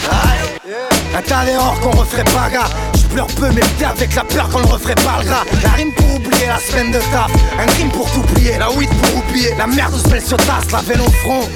[1.15, 2.69] Un tas d'erreurs qu'on referait pas gars.
[2.95, 5.69] Je pleure peu mais t'es avec la peur qu'on le referait pas le gras La
[5.69, 7.31] rime pour oublier la semaine de taf.
[7.59, 9.53] Un crime pour t'oublier, la weed pour oublier.
[9.57, 11.47] La merde se pèle sur tasse, la veine au front.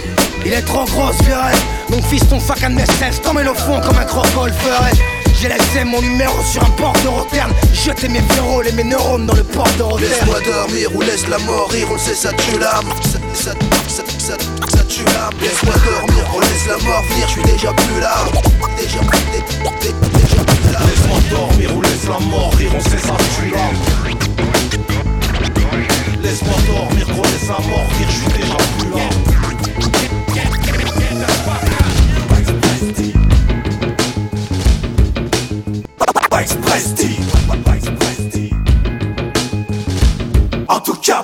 [0.45, 3.97] Il est trop gros ce Donc fils ton sac à Nestes, tombe le fond comme
[3.97, 7.53] un crocodile ferait j'ai laissé mon numéro sur un port de Roterne.
[7.73, 10.09] Jeter mes viraux et mes neurones dans le port de Roterne.
[10.09, 12.89] Laisse-moi dormir ou laisse la mort rire, on sait ça tue l'âme.
[13.03, 13.51] Ça, ça,
[13.87, 15.33] ça, ça, tue l'âme.
[15.41, 18.15] Laisse-moi dormir ou laisse la mort venir, je suis déjà plus là.
[18.77, 20.79] Déjà, déjà plus là.
[20.85, 24.19] Laisse-moi dormir ou laisse la mort rire, on sait ça tue l'âme.
[26.21, 29.38] Laisse-moi dormir, gros, laisse la mort rire, je suis déjà plus là
[36.39, 37.19] Vice Presti.
[40.69, 41.21] En tout cas,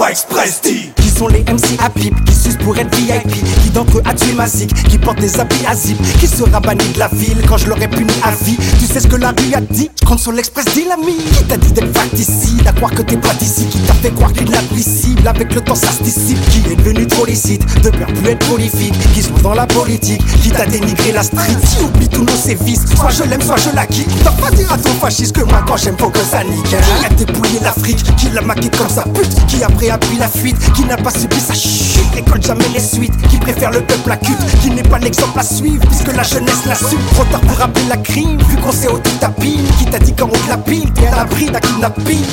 [0.00, 1.05] Vice Presti.
[1.16, 4.32] Sont les MC à pipe qui sucent pour être VIP Qui d'entre eux a tué
[4.34, 7.56] ma zik Qui porte des habits à zip Qui sera banni de la ville quand
[7.56, 8.56] je l'aurais puni à vie.
[8.78, 9.90] Tu sais ce que la rue a dit?
[10.00, 11.16] Je compte sur l'express l'ami.
[11.38, 13.66] Qui t'a dit d'être facticide À croire que t'es pas d'ici?
[13.66, 16.38] Qui t'a fait croire qu'il est admissible Avec le temps ça se dissipe.
[16.50, 20.22] Qui est devenu trop licite De peur plus être prolifique Qui se dans la politique
[20.42, 21.56] Qui t'a dénigré la street.
[21.62, 24.10] Qui oublie tous nos sévices Soit je l'aime soit je la quitte.
[24.22, 26.64] T'as pas dire à ton fasciste que moi quand j'aime faut que ça nique.
[26.64, 30.28] Qui a dépouillé l'Afrique Qui l'a maqué comme sa pute Qui après a pris la
[30.28, 34.16] fuite Qui n'a pas chute Qui récolte jamais les suites Qui préfère le peuple à
[34.16, 37.56] cute Qui n'est pas l'exemple à suivre Puisque la jeunesse l'a su Trop tard pour
[37.58, 40.48] rappeler la crime Vu qu'on au tout ta pile Qui t'a dit qu'en haut de
[40.48, 42.24] la pile T'es à l'abri d'un kidnapping.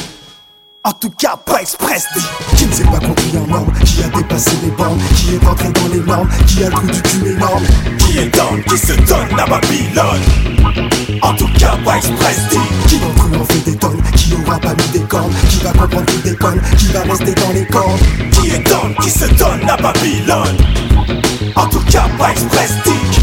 [0.86, 2.26] En tout cas, pas express dit
[2.58, 5.70] Qui ne s'est pas compris un norme Qui a dépassé les bornes Qui est entré
[5.70, 7.64] dans les normes Qui a le trou du cul énorme.
[8.00, 11.22] Qui est down Qui se donne à Babylone.
[11.22, 12.58] En tout cas, pas express dit
[12.88, 13.78] Qui d'entre eux en fait des
[14.46, 15.34] Aura pas mis des cornes.
[15.50, 18.00] Qui va comprendre qu'il déconne Qui va rester dans les cordes.
[18.32, 20.58] Qui est down Qui se donne à Babylone.
[21.56, 22.74] En tout cas, pas express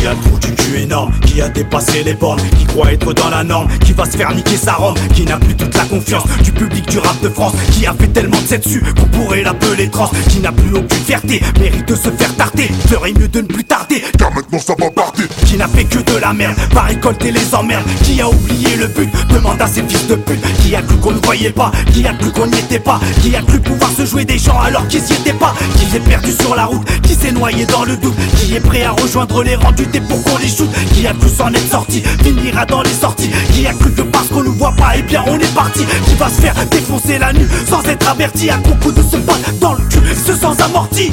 [0.01, 3.29] Qui a le du cul énorme, qui a dépassé les bornes Qui croit être dans
[3.29, 6.25] la norme, qui va se faire niquer sa robe Qui n'a plus toute la confiance
[6.43, 9.91] du public du rap de France Qui a fait tellement de dessus qu'on pourrait l'appeler
[9.91, 13.47] trans Qui n'a plus aucune fierté, mérite de se faire tarter Ferait mieux de ne
[13.47, 15.27] plus tarder, car maintenant ça va partir.
[15.45, 18.87] Qui n'a fait que de la merde, pas récolter les emmerdes Qui a oublié le
[18.87, 22.07] but, demande à ses fils de pute Qui a cru qu'on ne voyait pas, qui
[22.07, 24.89] a cru qu'on n'y était pas Qui a cru pouvoir se jouer des gens alors
[24.89, 27.99] qu'ils y étaient pas Qui s'est perdu sur la route, qui s'est noyé dans le
[27.99, 28.17] doute
[28.51, 31.29] qui est prêt à rejoindre les rangs du pour qu'on les shoot Qui a cru
[31.29, 33.31] s'en être sorti, finira dans les sorties.
[33.53, 35.81] Qui a cru que parce qu'on nous voit pas, eh bien on est parti.
[36.07, 38.51] Qui va se faire défoncer la nuit sans être averti.
[38.51, 41.11] À coucou de se battre dans le cul, ce sans amorti.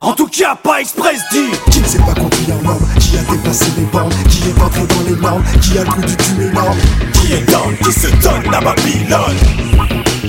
[0.00, 3.22] En tout cas, pas express dit Qui ne s'est pas compris un homme Qui a
[3.22, 6.78] dépassé les bornes Qui est entré dans les normes Qui a goût du cul énorme
[7.14, 9.36] Qui est down, qui se donne à Babylone.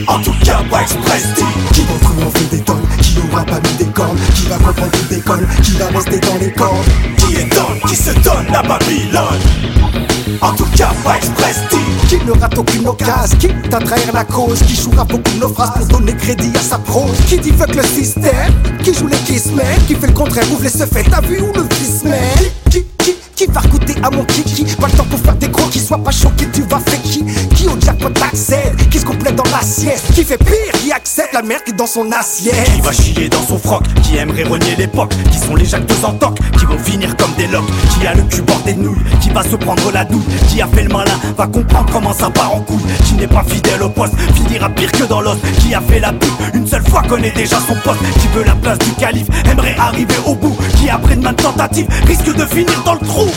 [0.07, 2.86] En tout cas, pas express dit Qui d'entre eux en fait des tonnes?
[3.27, 6.35] Qui aura pas mis des cornes Qui va comprendre qu'il déconne Qui va rester dans
[6.39, 6.85] les cordes
[7.17, 9.41] Qui est down, qui se donne à Babylone.
[10.41, 11.57] En tout cas, pas express
[12.07, 15.71] Qui ne rate aucune occasion Qui t'a trahir la cause Qui jouera beaucoup nos phrases
[15.71, 17.17] pour donner crédit à sa prose.
[17.27, 20.69] Qui dit fuck le système Qui joue les kissmen Qui fait le contraire, ouvre les
[20.69, 22.03] se fait T'as vu où le vice
[22.69, 24.63] qui, qui, qui va recouter à mon kiki?
[24.75, 27.01] Pas le temps pour faire des gros qui soient pas choqués Tu vas faire
[27.57, 31.41] qui au jackpot accède Qui se complète dans l'assiette Qui fait pire Qui accepte la
[31.41, 32.71] merde qui est dans son assiette.
[32.75, 35.93] Qui va chier dans son froc Qui aimerait renier l'époque Qui sont les jacques de
[35.93, 37.65] toc Qui vont finir comme des locks
[37.99, 40.67] Qui a le cul bordé de nouilles Qui va se prendre la douille Qui a
[40.67, 43.89] fait le malin Va comprendre comment ça part en couille Qui n'est pas fidèle au
[43.89, 47.31] poste Finira pire que dans l'os Qui a fait la pute Une seule fois connaît
[47.31, 51.15] déjà son poste Qui veut la place du calife Aimerait arriver au bout Qui après
[51.15, 53.29] de maintes tentatives Risque de finir dans le trou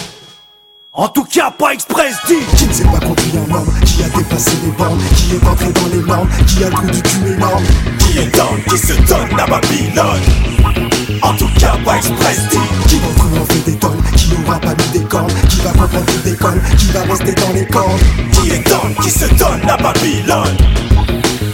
[1.00, 4.08] en tout cas, pas express dit Qui ne s'est pas compris un homme Qui a
[4.10, 7.32] dépassé les bornes Qui est entré dans les normes Qui a le goût du cul
[7.32, 7.64] énorme.
[7.98, 10.20] Qui est down, qui se donne à Babylone?
[11.22, 13.99] En tout cas, pas express dit Qui d'entre eux en fait des tonnes?
[14.50, 17.66] Aura pas mis des cornes Qui va comprendre qu'il déconne Qui va rester dans les
[17.66, 18.00] cordes.
[18.32, 20.56] Qui est down, qui se donne à Babylone.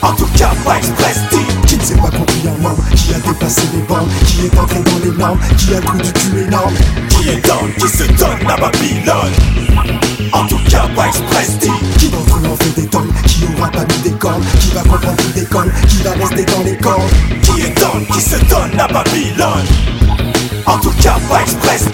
[0.00, 1.20] En tout cas, pas express
[1.66, 4.80] Qui ne s'est pas compris un homme Qui a dépassé les bornes Qui est entré
[4.80, 6.74] dans les normes Qui a le goût du cul énorme
[7.11, 9.32] Qui est down, qui se donne à Babylone.
[10.32, 11.59] En tout cas, pas express
[11.98, 14.80] Qui d'entre eux en fait des tonnes Qui aura pas mis des cornes Qui va
[14.80, 17.11] comprendre qu'il déconne Qui va rester dans les cordes.
[17.42, 19.66] Qui est down, qui se donne à Babylone.
[20.66, 21.85] En tout cas, pas express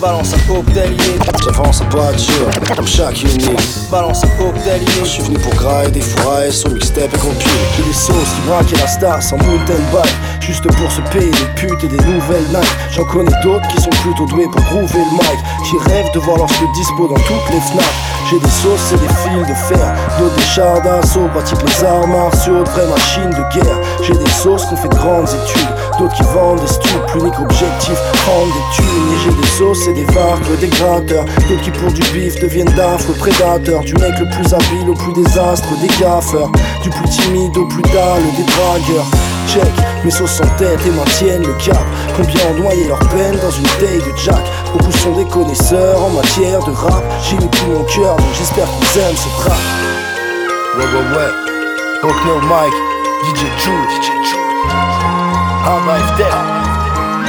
[0.00, 3.58] Balance un cocktailier, j'avance un pas comme chaque unique.
[3.90, 7.48] Balance un cocktailier, je suis venu pour grailler des fourrailles sur mixtape et compil.
[7.76, 11.46] J'ai des sauces qui braquent la star sans mountain bike, juste pour se payer des
[11.54, 12.76] putes et des nouvelles Nike.
[12.90, 16.36] J'en connais d'autres qui sont plutôt doués pour groover le mic, qui rêvent de voir
[16.36, 17.84] leur dispo dans toutes les fnacs.
[18.30, 22.08] J'ai des sauces et des fils de fer, d'autres des chars d'assaut, pratiquent les arts
[22.08, 23.78] martiaux, de vraies machines de guerre.
[24.02, 27.38] J'ai des sauces qui ont fait de grandes études, d'autres qui vendent des stupes, l'unique
[27.38, 28.84] objectif, prendre des thunes.
[29.14, 32.72] Et j'ai des sauces et des varques, des gratteurs, d'autres qui pour du bif deviennent
[32.76, 33.80] d'affreux prédateurs.
[33.80, 36.50] Du mec le plus habile au plus désastre, des gaffeurs,
[36.82, 39.06] du plus timide au plus dalle, des dragueurs.
[39.48, 39.72] Check,
[40.04, 41.82] mes sauces sont tête et maintiennent le cap.
[42.16, 44.42] Combien ont noyé leur peine dans une taille de Jack?
[44.72, 47.04] Beaucoup sont des connaisseurs en matière de rap.
[47.22, 49.56] J'ai mis tout mon cœur, donc j'espère qu'ils aiment ce trap.
[50.78, 51.32] Ouais, ouais, ouais.
[52.02, 52.74] Hook no mic,
[53.24, 53.90] DJ Jude.
[54.02, 54.36] DJ Jude.
[55.64, 56.26] How life dead.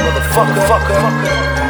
[0.04, 0.54] Motherfucker.
[0.54, 1.67] Motherfucker.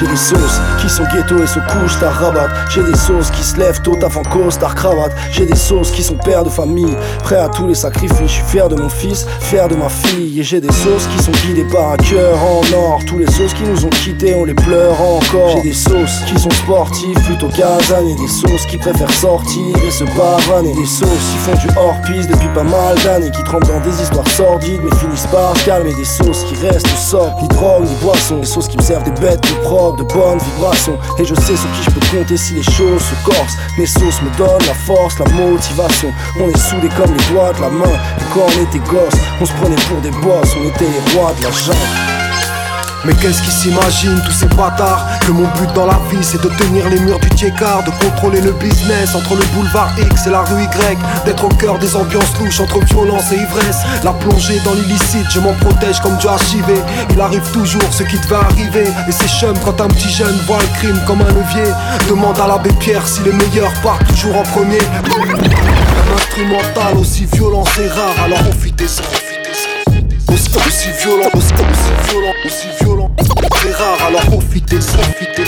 [0.00, 2.48] J'ai des sauces qui sont ghetto et se couchent à rabat.
[2.70, 5.12] J'ai des sauces qui se lèvent tôt avant costard cravate.
[5.30, 8.16] J'ai des sauces qui sont pères de famille, prêts à tous les sacrifices.
[8.22, 10.40] Je suis fier de mon fils, fier de ma fille.
[10.40, 13.00] Et j'ai des sauces qui sont guidées par un cœur en or.
[13.06, 15.50] Tous les sauces qui nous ont quittés, on les pleure encore.
[15.56, 20.04] J'ai des sauces qui sont sportifs plutôt et Des sauces qui préfèrent sortir et se
[20.04, 20.72] pavaner.
[20.76, 23.30] Des sauces qui font du hors-piste depuis pas mal d'années.
[23.30, 25.92] Qui trempent dans des histoires sordides mais finissent par calmer.
[25.92, 28.38] Des sauces qui restent sobres, ni drogue, ni boisson.
[28.38, 29.60] Des sauces qui me servent des bêtes plus
[29.96, 30.98] de bonnes vibrations.
[31.18, 33.56] Et je sais sur qui je peux compter si les choses se corsent.
[33.78, 36.12] Mes sauces me donnent la force, la motivation.
[36.38, 37.94] On est soudés comme les doigts de la main.
[38.18, 40.56] Et quand on était gosses, on se prenait pour des boss.
[40.58, 42.29] On était les rois de la jungle.
[43.04, 46.48] Mais qu'est-ce qu'ils s'imaginent tous ces bâtards Que mon but dans la vie c'est de
[46.48, 50.42] tenir les murs du Tiekar De contrôler le business entre le boulevard X et la
[50.42, 53.78] rue Y D'être au cœur des ambiances louches entre violence et ivresse.
[54.04, 58.18] La plongée dans l'illicite, je m'en protège comme du HIV Il arrive toujours ce qui
[58.18, 61.72] devait arriver Et c'est chum quand un petit jeune voit le crime comme un levier.
[62.08, 64.78] Demande à l'abbé Pierre si les meilleurs partent toujours en premier.
[64.78, 69.02] Un instrumental aussi violent c'est rare alors profitez ça
[70.66, 71.49] aussi violent, aussi,
[72.10, 73.10] violent, aussi violent.
[73.62, 75.44] C'est rare, alors profitez, profitez,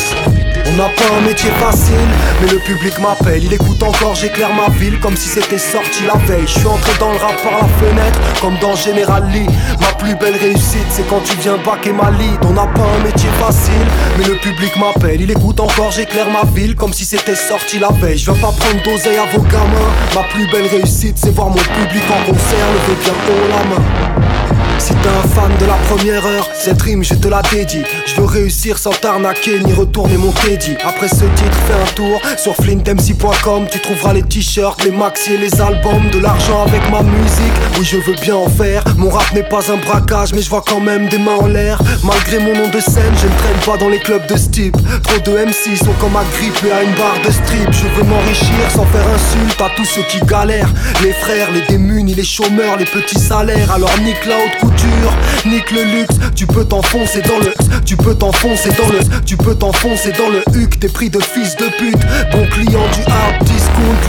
[0.69, 1.95] On n'a pas un métier facile,
[2.41, 3.45] mais le public m'appelle.
[3.45, 6.47] Il écoute encore, j'éclaire ma ville comme si c'était sorti la veille.
[6.47, 9.47] Je suis entré dans le rap par la fenêtre, comme dans General Lee.
[9.81, 12.39] Ma plus belle réussite, c'est quand tu viens baquer ma lead.
[12.47, 13.87] On n'a pas un métier facile,
[14.19, 15.21] mais le public m'appelle.
[15.21, 18.19] Il écoute encore, j'éclaire ma ville comme si c'était sorti la veille.
[18.19, 19.93] Je viens pas prendre d'oseille à vos gamins.
[20.15, 24.12] Ma plus belle réussite, c'est voir mon public en concert lever bien haut la main.
[24.83, 27.85] Si t'es un fan de la première heure, cette rime je te la dédie.
[28.05, 30.77] Je veux réussir sans t'arnaquer ni retourner mon teddy.
[30.85, 33.67] Après ce titre, fais un tour sur flintmc.com.
[33.71, 36.11] Tu trouveras les t-shirts, les maxi et les albums.
[36.13, 38.85] De l'argent avec ma musique, oui je veux bien en faire.
[38.97, 41.81] Mon rap n'est pas un braquage, mais je vois quand même des mains en l'air.
[42.05, 44.77] Malgré mon nom de scène, je ne traîne pas dans les clubs de steep.
[45.03, 47.71] Trop de MC sont comme et à une barre de strip.
[47.73, 50.73] Je veux m'enrichir sans faire insulte à tous ceux qui galèrent.
[51.03, 53.71] Les frères, les démunis, les chômeurs, les petits salaires.
[53.73, 54.73] Alors nique la haute
[55.47, 57.53] nique le luxe, tu peux t'enfoncer dans le
[58.03, 61.67] peux t'enfoncer dans le tu peux t'enfoncer dans le huc, t'es pris de fils de
[61.79, 62.01] pute,
[62.33, 63.47] bon client du hard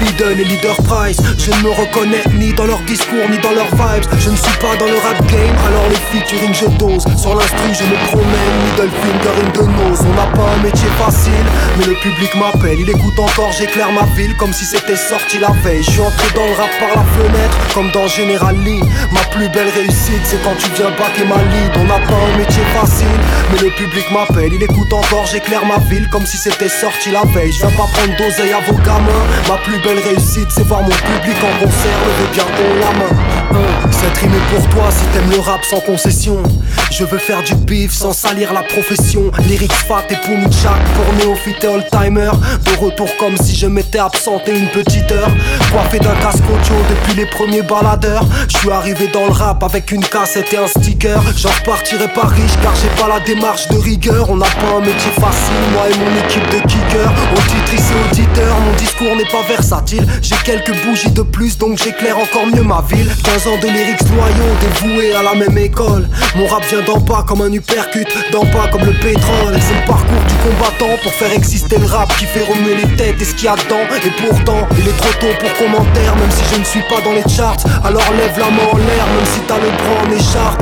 [0.01, 3.73] Lidl et leader price, je ne me reconnais ni dans leur discours ni dans leurs
[3.73, 7.35] vibes, je ne suis pas dans le rap game, alors les featuring je dose, sur
[7.35, 11.45] l'instru je me promène, middle finger in the nose, on n'a pas un métier facile,
[11.77, 15.51] mais le public m'appelle, il écoute encore, j'éclaire ma ville comme si c'était sorti la
[15.63, 18.81] veille, je suis entré dans le rap par la fenêtre, comme dans General Lee,
[19.11, 21.71] ma plus belle réussite c'est quand tu viens baquer ma lead.
[21.79, 23.07] On n'a pas un métier facile
[23.51, 24.53] Mais le public m'appelle.
[24.53, 27.51] Il écoute encore j'éclaire ma ville Comme si c'était sorti la veille.
[27.51, 29.25] Je viens pas prendre d'oseille à vos gamins
[29.63, 33.21] plus belle réussite c'est voir mon public en concert Levez bien haut la main
[33.53, 36.43] hein, Cette rime est pour toi si t'aimes le rap sans concession
[36.91, 41.63] Je veux faire du bif sans salir la profession Lyrics fat et Chac Pour néophyte
[41.63, 42.31] et all-timer
[42.65, 45.31] De retour comme si je m'étais absenté une petite heure
[45.71, 49.91] Coiffé d'un casque audio depuis les premiers baladeurs Je suis arrivé dans le rap avec
[49.91, 51.21] une casse c'était un sticker.
[51.37, 54.31] J'en repartirai pas riche car j'ai pas la démarche de rigueur.
[54.31, 57.13] On n'a pas un métier facile, moi et mon équipe de kickers.
[57.33, 60.05] Auditrice et auditeur, mon discours n'est pas versatile.
[60.21, 63.09] J'ai quelques bougies de plus donc j'éclaire encore mieux ma ville.
[63.23, 66.07] 15 ans de lyrics loyaux, dévoués à la même école.
[66.35, 69.55] Mon rap vient d'en bas comme un uppercut, d'en bas comme le pétrole.
[69.65, 73.21] C'est le parcours du combattant pour faire exister le rap qui fait remuer les têtes
[73.21, 73.85] et ce qu'il y a dedans.
[74.07, 77.13] Et pourtant, il est trop tôt pour commentaire, même si je ne suis pas dans
[77.13, 77.63] les charts.
[77.83, 80.13] Alors lève la main en l'air, même si t'as le bras en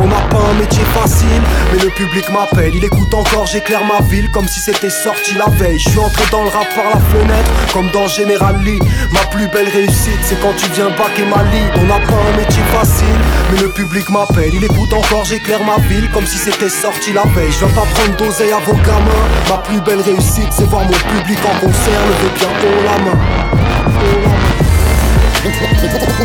[0.02, 2.74] on n'a pas un métier facile, mais le public m'appelle.
[2.74, 5.78] Il écoute encore, j'éclaire ma ville comme si c'était sorti la veille.
[5.80, 8.71] Je suis entré dans le rap par la fenêtre, comme dans General Lee.
[9.12, 11.72] Ma plus belle réussite, c'est quand tu viens baquer ma lead.
[11.82, 13.06] On n'a pas un métier facile,
[13.52, 14.54] mais le public m'appelle.
[14.54, 17.52] Il écoute encore, j'éclaire ma ville comme si c'était sorti la veille.
[17.52, 19.28] Je viens pas prendre d'oseille à vos gamins.
[19.50, 22.02] Ma plus belle réussite, c'est voir mon public en concert.
[22.08, 23.20] Levez bien haut la main.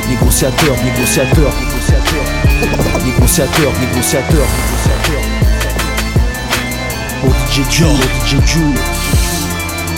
[0.09, 2.13] Négociateur, négociateur, négociateur.
[3.05, 5.21] Négociateur, négociateur, négociateur.
[7.25, 7.83] Oh DJ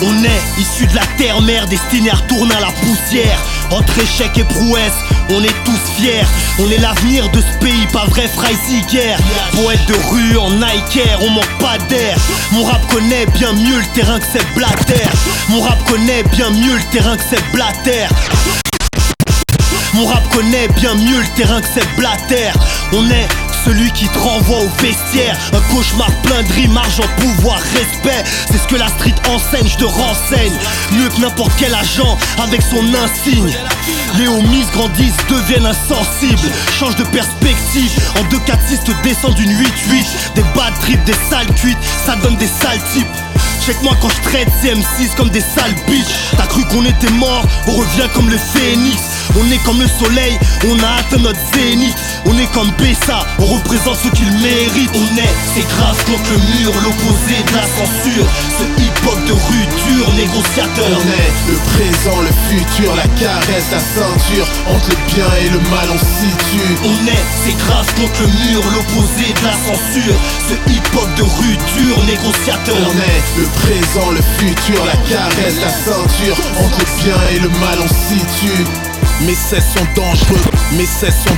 [0.01, 3.39] On est issu de la terre-mère destinée à retourner à la poussière.
[3.69, 6.23] Entre échecs et prouesses, on est tous fiers.
[6.59, 9.15] On est l'avenir de ce pays, pas vrai Freisiger.
[9.51, 12.17] Poète de rue en Nike on manque pas d'air.
[12.51, 15.03] Mon rap connaît bien mieux le terrain que cette blatter.
[15.49, 18.07] Mon rap connaît bien mieux le terrain que cette blatter.
[19.93, 22.51] Mon rap connaît bien mieux le terrain que cette blatter
[22.93, 23.27] On est
[23.65, 25.37] celui qui te renvoie au vestiaire.
[25.53, 28.23] Un cauchemar plein de rimes, argent, pouvoir, respect.
[28.51, 30.53] C'est ce que la street enseigne, je te renseigne.
[30.93, 33.57] Mieux que n'importe quel agent avec son insigne.
[34.17, 36.49] Les homies grandissent, deviennent insensibles.
[36.79, 39.65] Change de perspective, en 2 4 6 te descends d'une 8-8
[40.35, 43.07] Des bad trips, des sales cuites, ça donne des sales types.
[43.65, 46.31] Check moi quand je traite CM6 comme des sales bitches.
[46.37, 48.97] T'as cru qu'on était mort, on revient comme le phénix
[49.37, 50.37] on est comme le soleil,
[50.67, 51.95] on a atteint notre zénith.
[52.25, 54.91] On est comme Bessa, on représente ce qu'il mérite.
[54.93, 58.27] On est, c'est grave contre le mur, l'opposé de la censure.
[58.57, 63.79] Ce hip-hop de rue dur, négociateur On est le présent, le futur, la caresse, la
[63.79, 64.47] ceinture.
[64.67, 66.75] Entre le bien et le mal on situe.
[66.83, 70.17] On est, c'est grave contre le mur, l'opposé de la censure.
[70.49, 75.69] Ce hip-hop de rue dur, négociateur On est le présent, le futur, la caresse, la
[75.69, 76.37] ceinture.
[76.59, 78.88] Entre le bien et le mal on situe
[79.21, 80.41] mes cesses sont dangereux,
[80.73, 81.35] mes cesses sont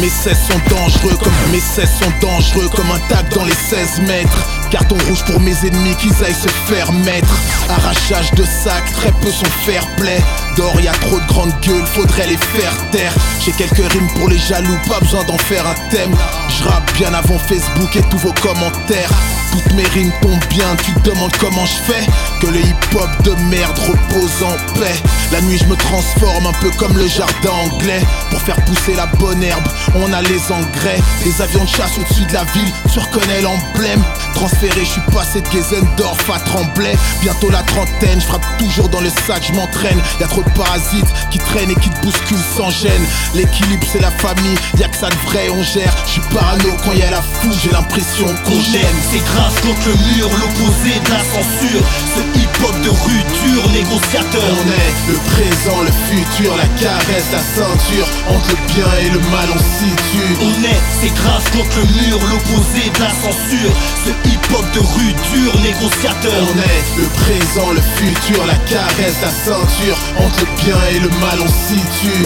[0.00, 4.00] mes cesses sont dangereux comme mes cesses sont dangereux comme un tag dans les 16
[4.06, 4.46] mètres.
[4.70, 7.34] Carton rouge pour mes ennemis qu'ils aillent se faire mettre.
[7.70, 10.20] Arrachage de sac, très peu sont fair play.
[10.56, 13.14] D'or, y trop de grandes gueules, faudrait les faire taire.
[13.42, 16.14] J'ai quelques rimes pour les jaloux, pas besoin d'en faire un thème.
[16.48, 19.10] Je bien avant Facebook et tous vos commentaires.
[19.56, 22.06] Toutes mes rimes tombent bien, tu te demandes comment je fais.
[22.42, 25.02] Que le hip-hop de merde repose en paix.
[25.32, 28.02] La nuit je me transforme un peu comme le jardin anglais.
[28.30, 31.00] Pour faire pousser la bonne herbe, on a les engrais.
[31.24, 34.04] Les avions de chasse au-dessus de la ville, tu reconnais l'emblème.
[34.34, 36.94] Transféré, je suis passé de Gesendorf à Tremblay.
[37.22, 40.02] Bientôt la trentaine, je frappe toujours dans le sac, je m'entraîne.
[40.20, 43.06] Y'a trop de parasites qui traînent et qui te bousculent sans gêne.
[43.34, 45.96] L'équilibre c'est la famille, y'a que ça de vrai on gère.
[46.06, 48.96] Je suis parano quand y'a la foule, j'ai l'impression qu'on gêne.
[49.10, 51.82] C'est grave contre le mur, l'opposé de la censure.
[52.14, 57.38] Ce hip-hop de rue dur, négociateur On est le présent, le futur, la caresse, la
[57.38, 61.86] ceinture Entre le bien et le mal on situe On est, c'est grave contre le
[62.00, 63.72] mur, l'opposé de la censure.
[64.04, 69.30] Ce hip-hop de rue dur, négociateur On est le présent, le futur, la caresse, la
[69.30, 72.24] ceinture Entre le bien et le mal on situe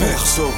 [0.00, 0.52] Perso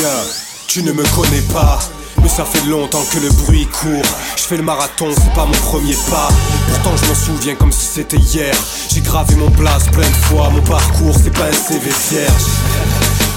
[0.00, 0.22] yeah,
[0.66, 1.78] tu ne me connais pas.
[2.22, 4.04] Mais ça fait longtemps que le bruit court.
[4.36, 6.28] Je fais le marathon, c'est pas mon premier pas.
[6.68, 8.54] Pourtant je m'en souviens comme si c'était hier.
[8.88, 10.48] J'ai gravé mon place plein de fois.
[10.50, 12.44] Mon parcours, c'est pas un CV vierge.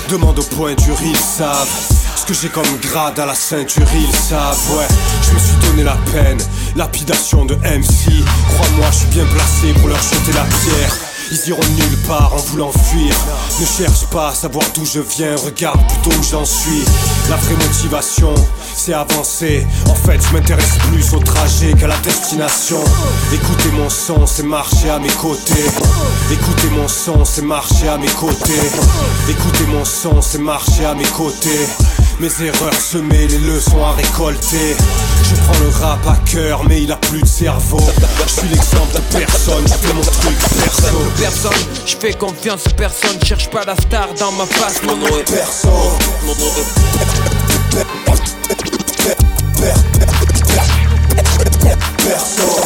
[0.09, 1.67] Demande aux pointures, ils savent.
[2.15, 4.57] Ce que j'ai comme grade à la ceinture, ils savent.
[4.77, 4.87] Ouais,
[5.23, 6.37] je me suis donné la peine.
[6.75, 8.23] Lapidation de MC.
[8.53, 11.14] Crois-moi, je suis bien placé pour leur jeter la pierre.
[11.31, 13.15] Ils iront nulle part en voulant fuir.
[13.59, 16.83] Ne cherche pas à savoir d'où je viens, regarde plutôt où j'en suis.
[17.29, 18.33] La vraie motivation,
[18.75, 19.65] c'est avancer.
[19.89, 22.79] En fait, je m'intéresse plus au trajet qu'à la destination.
[23.33, 25.65] Écoutez mon son, c'est marcher à mes côtés.
[26.31, 28.69] Écoutez mon son, c'est marcher à mes côtés.
[29.29, 31.67] Écoutez mon son, c'est marcher à mes côtés.
[32.19, 34.75] Mes erreurs semées, les leçons à récolter.
[35.23, 37.81] Je prends le rap à cœur, mais il a plus de cerveau.
[38.25, 40.97] Je suis l'exemple de personne, je fais mon truc perso.
[41.19, 43.21] personne, je fais confiance à personne.
[43.21, 45.69] Cherche pas la star dans ma face, mon nom est perso.
[46.25, 46.51] Mon nom.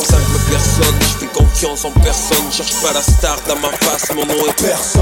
[0.04, 2.52] Simple personne, je fais confiance en personne.
[2.52, 5.02] Cherche pas la star dans ma face, mon nom est perso.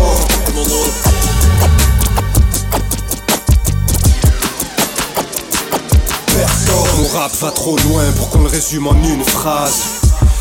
[6.77, 9.83] Mon rap va trop loin pour qu'on le résume en une phrase.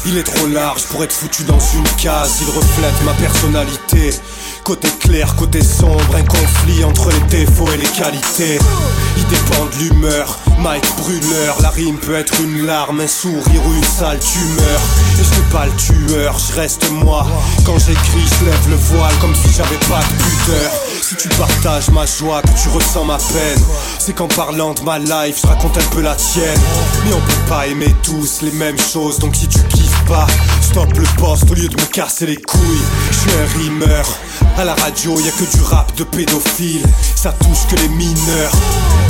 [0.05, 2.39] Il est trop large pour être foutu dans une case.
[2.43, 4.11] Il reflète ma personnalité.
[4.63, 8.59] Côté clair, côté sombre, un conflit entre les défauts et les qualités.
[9.29, 11.57] Dépend de l'humeur, Mike brûleur.
[11.61, 14.81] La rime peut être une larme, un sourire ou une sale tumeur.
[15.15, 17.27] Et je suis pas le tueur, je reste moi.
[17.65, 20.71] Quand j'écris, je lève le voile comme si j'avais pas de pudeur.
[21.03, 23.63] Si tu partages ma joie, que tu ressens ma peine,
[23.99, 26.61] c'est qu'en parlant de ma life, je raconte un peu la tienne.
[27.05, 30.27] Mais on peut pas aimer tous les mêmes choses, donc si tu kiffes pas,
[30.63, 32.85] stop le poste au lieu de me casser les couilles.
[33.11, 34.07] Je suis un rimeur.
[34.59, 36.87] À la radio, y a que du rap de pédophile.
[37.15, 38.53] Ça touche que les mineurs.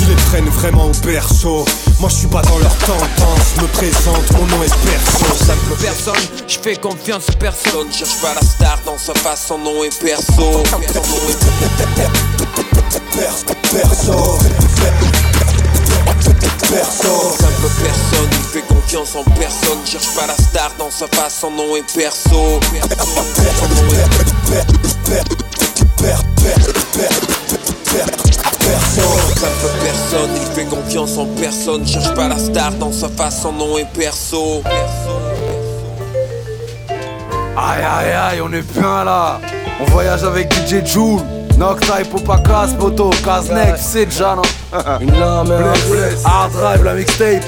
[0.07, 1.65] Les prennent vraiment au berceau.
[1.99, 3.55] Moi, je suis pas dans leur tendance.
[3.61, 5.25] Me présente, mon nom est perso.
[5.35, 7.91] Simple personne, je fais confiance à personne.
[7.91, 10.63] Cherche pas la star dans sa face, son nom est perso.
[13.11, 14.39] Perso.
[16.69, 17.35] Perso.
[17.37, 19.79] Simple personne, il fait confiance en personne.
[19.85, 22.59] Cherche pas la star dans sa face, son nom est perso.
[27.97, 28.46] Simple
[29.83, 31.85] personne, il fait confiance en personne.
[31.85, 34.61] Cherche pas la star dans sa face, son nom est perso.
[37.57, 39.39] Aïe aïe aïe, on est bien là.
[39.79, 41.21] On voyage avec DJ Joule.
[41.57, 44.43] Nocta, Popacas, Poto, Kaznek, tu sais déjà non?
[45.01, 45.51] Une lame,
[46.23, 47.43] Hard Drive, la mixtape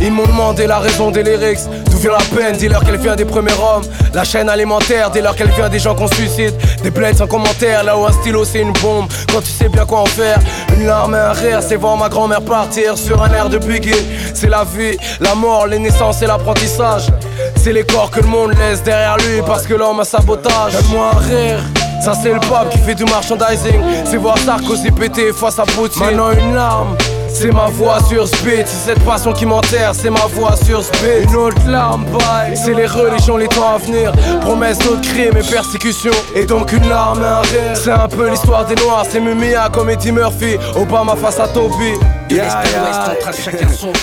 [0.00, 1.58] Ils m'ont demandé la raison des lyrics.
[1.90, 3.82] D'où vient la peine, dis-leur qu'elle vient des premiers hommes.
[4.14, 7.96] La chaîne alimentaire, dis-leur qu'elle vient des gens qu'on suicide Des bleds sans commentaire, là
[7.98, 9.06] où un stylo c'est une bombe.
[9.32, 10.38] Quand tu sais bien quoi en faire
[10.74, 13.96] Une larme et un rire, c'est voir ma grand-mère partir Sur un air de begin
[14.34, 17.08] C'est la vie, la mort, les naissances et l'apprentissage.
[17.56, 21.10] C'est les corps que le monde laisse derrière lui Parce que l'homme a sabotage Donne-moi
[21.14, 21.60] un rire.
[22.02, 23.78] Ça c'est le pop qui fait du merchandising.
[24.06, 26.02] C'est voir Sarkozy péter face à Poutine.
[26.02, 26.96] Maintenant une larme
[27.32, 31.28] c'est ma voix sur speed, c'est cette passion qui m'enterre, c'est ma voix sur speed.
[31.28, 32.56] Une autre larme, bye.
[32.56, 34.12] C'est les religions, les temps à venir.
[34.40, 36.10] Promesses d'autres crimes et persécutions.
[36.34, 37.42] Et donc une larme un.
[37.74, 40.56] C'est un peu l'histoire des noirs, c'est Mumia comme Eddie Murphy.
[40.76, 41.94] Obama face à Toby.
[42.30, 43.16] Yeah, yeah.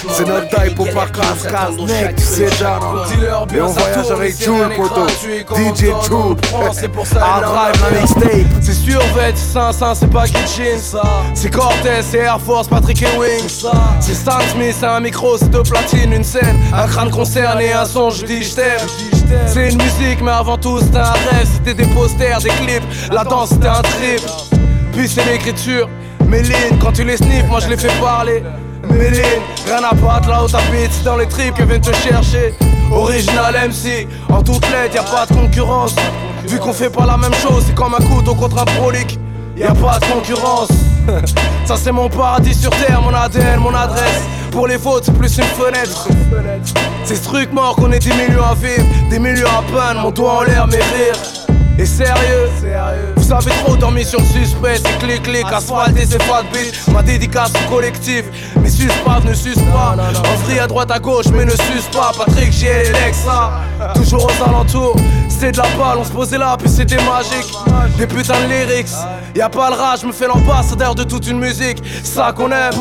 [0.10, 2.80] C'est notre taille pour pas casse, casse, mec, tu sais déjà.
[3.56, 5.08] Et on voyage avec Jules, poto.
[5.08, 6.36] DJ Jules.
[6.74, 8.48] C'est pour ça, un drive, mixtape.
[8.62, 10.78] C'est sûr, c'est 500, c'est pas Kitchen.
[11.34, 13.08] C'est Cortez, c'est Air Force, Patrick et
[14.00, 17.86] c'est Stan Smith, c'est un micro, c'est deux platines, une scène, un crâne concerné, un
[17.86, 21.88] son, je dis je C'est une musique, mais avant tout c'était un rêve, c'était des
[21.94, 24.22] posters, des clips, la danse c'était un trip.
[24.94, 25.88] Puis c'est l'écriture,
[26.28, 28.44] Méline, quand tu les sniffes, moi je les fais parler.
[28.90, 29.24] Méline,
[29.66, 32.54] rien à battre là où t'habites, dans les tripes qui viennent te chercher.
[32.92, 35.96] Original MC, en toute lettre, y a pas de concurrence.
[36.46, 39.20] Vu qu'on fait pas la même chose, c'est comme un couteau contre un prolique.
[39.56, 40.70] Y a pas de concurrence.
[41.66, 44.24] Ça c'est mon paradis sur terre, mon ADN, mon adresse.
[44.52, 46.08] Pour les fautes, c'est plus une fenêtre.
[47.04, 50.12] C'est ce truc mort qu'on est des millions à vivre, des millions à peine, mon
[50.12, 51.47] doigt en l'air, mes rires.
[51.80, 52.50] Et sérieux,
[53.16, 56.88] vous avez trop dormi sur le suspect, c'est clic clic, asphalté, c'est pas de bite.
[56.92, 58.24] Ma dédicace au collectif,
[58.60, 59.96] mais suce pas, ne suce pas.
[59.96, 62.12] En à droite à gauche, mais ne suce pas.
[62.18, 63.62] Patrick, j'ai ça.
[63.94, 64.96] Toujours aux alentours,
[65.38, 67.54] c'était de la balle, on se posait là, puis c'était magique.
[67.98, 68.88] Des putains de lyrics,
[69.36, 71.78] y a pas le rage, je me fais l'ambassadeur de toute une musique.
[72.04, 72.74] Ça qu'on aime,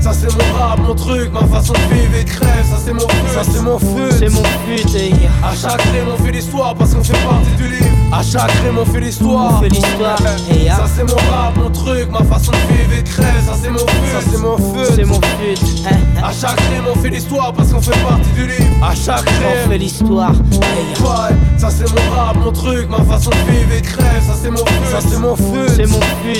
[0.00, 2.64] ça c'est mon rap, mon truc, ma façon de vivre et de crève.
[2.70, 4.18] Ça c'est mon fut, ça c'est mon fut.
[4.18, 7.68] C'est mon fut, et À chaque rime, on fait l'histoire parce qu'on fait partie du
[7.68, 7.86] livre.
[8.12, 9.62] À chaque rime on fait l'histoire.
[9.62, 13.44] Ça c'est mon rap, mon truc, ma façon de vivre et de crève.
[13.46, 14.92] Ça c'est mon feu, ça c'est mon feu.
[14.94, 15.54] C'est mon feu.
[16.22, 18.84] À chaque rime on fait l'histoire parce qu'on fait partie du livre.
[18.86, 20.32] À chaque rime on fait l'histoire.
[20.32, 24.22] Ouais, ça c'est mon rap, mon truc, ma façon de vivre et de crève.
[24.26, 25.66] Ça c'est mon feu, ça c'est mon feu.
[25.74, 26.32] C'est mon feu.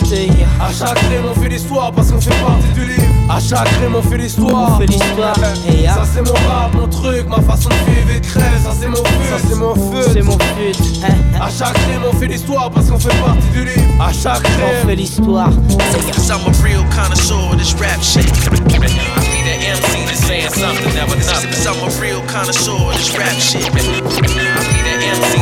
[0.61, 3.03] À chaque rime on fait l'histoire parce qu'on fait partie du livre.
[3.29, 4.73] À chaque rime on fait l'histoire.
[4.75, 5.35] On fait l'histoire.
[5.37, 8.63] Ça c'est mon rap, mon truc, ma façon de vivre et crève.
[8.63, 10.11] Ça c'est mon feu, ça c'est mon feu.
[10.13, 10.73] C'est mon feu.
[11.41, 14.03] À chaque rime on fait l'histoire parce qu'on fait partie du livre.
[14.03, 15.51] À chaque rime on fait l'histoire.
[16.15, 18.25] Cause I'm a real connoisseur of this rap shit.
[18.25, 21.51] I need an MC that's saying something was nothing.
[21.51, 24.74] Cause I'm a real connoisseur of this rap shit.
[25.15, 25.39] C'est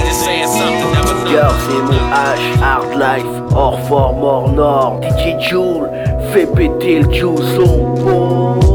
[1.82, 5.00] mon H, hard life, hors forme, hors norme.
[5.02, 5.88] DJ Joule,
[6.32, 7.58] fais péter le juice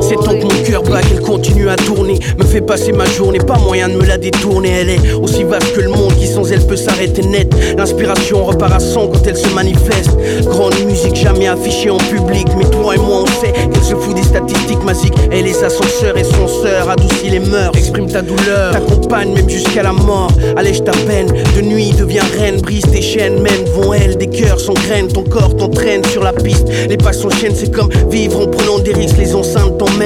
[0.07, 2.19] c'est tant que mon cœur bat qu'elle continue à tourner.
[2.37, 4.69] Me fait passer ma journée, pas moyen de me la détourner.
[4.69, 7.53] Elle est aussi vaste que le monde qui sans elle peut s'arrêter net.
[7.77, 10.11] L'inspiration repart à son quand elle se manifeste.
[10.45, 12.47] Grande musique jamais affichée en public.
[12.57, 15.13] Mais toi et moi on sait qu'elle se fout des statistiques magiques.
[15.31, 17.73] Elle est sœur et son sœur, adoucit les mœurs.
[17.75, 20.31] Exprime ta douleur, t'accompagne même jusqu'à la mort.
[20.55, 23.41] Allège ta peine, de nuit devient reine, brise tes chaînes.
[23.41, 25.09] Mène vont elle, des cœurs sans graines.
[25.09, 26.67] Ton corps t'entraîne sur la piste.
[26.87, 29.17] Les pas s'enchaînent, c'est comme vivre en prenant des risques.
[29.17, 29.96] Les enceintes t'emmènent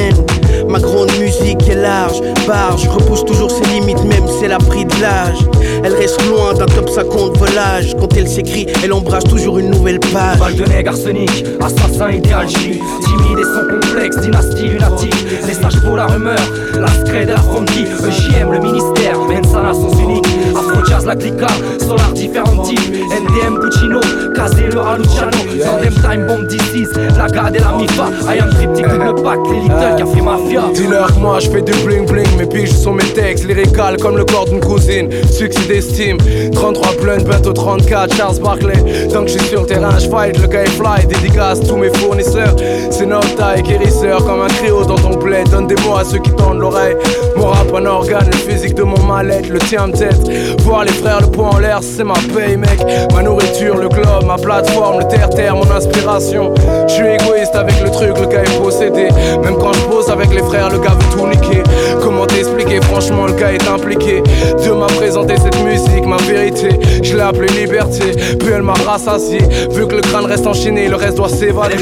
[0.69, 5.01] Ma grande musique est large, barge, repousse toujours ses limites, même si elle a de
[5.01, 5.39] l'âge.
[5.83, 7.93] Elle reste loin d'un top 50 volage.
[7.99, 10.37] Quand elle s'écrit, elle embrasse toujours une nouvelle page.
[10.37, 12.79] Val de nègre arsenic, assassin idéalgie.
[13.03, 15.25] Timide et sans complexe, dynastie lunatique.
[15.45, 16.39] Les sages pour la rumeur,
[16.75, 17.83] la et la frontie.
[17.83, 20.25] EJM, le ministère, Bensana sens unique.
[21.05, 21.47] La clica,
[21.79, 22.63] Solar différents.
[22.63, 23.99] NDM, Puccino,
[24.35, 25.31] Kazé, le Raluciano.
[25.59, 28.33] Zandem Time, Bomb DC's, la et la MIFA.
[28.33, 32.45] I am cryptic, le pack, les Dis-leur que moi je fais du bling bling, mes
[32.45, 35.09] piges sont mes textes, lyrical comme le corps d'une cousine.
[35.31, 36.17] Succès d'estime,
[36.53, 39.07] 33 blunt, bientôt 34, Charles Barkley.
[39.11, 41.89] Tant que je suis sur le terrain, je fight, le gars fly, dédicace tous mes
[41.97, 42.55] fournisseurs.
[42.91, 45.49] C'est notre taille, guérisseur, comme un cryo dans ton plaid.
[45.49, 46.95] Donne des mots à ceux qui tendent l'oreille.
[47.35, 49.93] Mon rap, un organe, le physique de mon mal-être, le tien me
[50.79, 52.79] les frères, le poing en l'air, c'est ma paye, mec.
[53.13, 56.53] Ma nourriture, le globe, ma plateforme, le terre-terre, mon inspiration.
[56.87, 59.09] Je suis égoïste avec le truc, le gars est possédé.
[59.43, 61.63] Même quand je pose avec les frères, le gars veut tout niquer.
[62.01, 64.23] Comment t'expliquer, franchement, le gars est impliqué.
[64.61, 66.69] Dieu m'a présenté cette musique, ma vérité.
[67.03, 69.39] Je l'ai appelée liberté, puis elle m'a rassasié.
[69.71, 71.75] Vu que le crâne reste enchaîné, le reste doit s'évader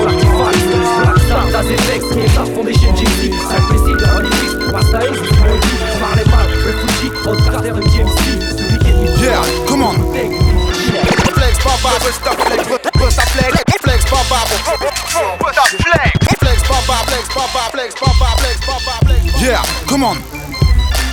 [0.00, 0.72] l'artifact
[1.52, 1.76] t'as des
[7.70, 8.82] le de Celui
[9.22, 9.94] Yeah, come on.
[11.34, 12.62] Flex, baba, flex, flex
[13.32, 14.04] Flex, flex
[16.40, 20.41] Flex, baba, flex, baba, flex, baba, flex, baba, flex Yeah, come on.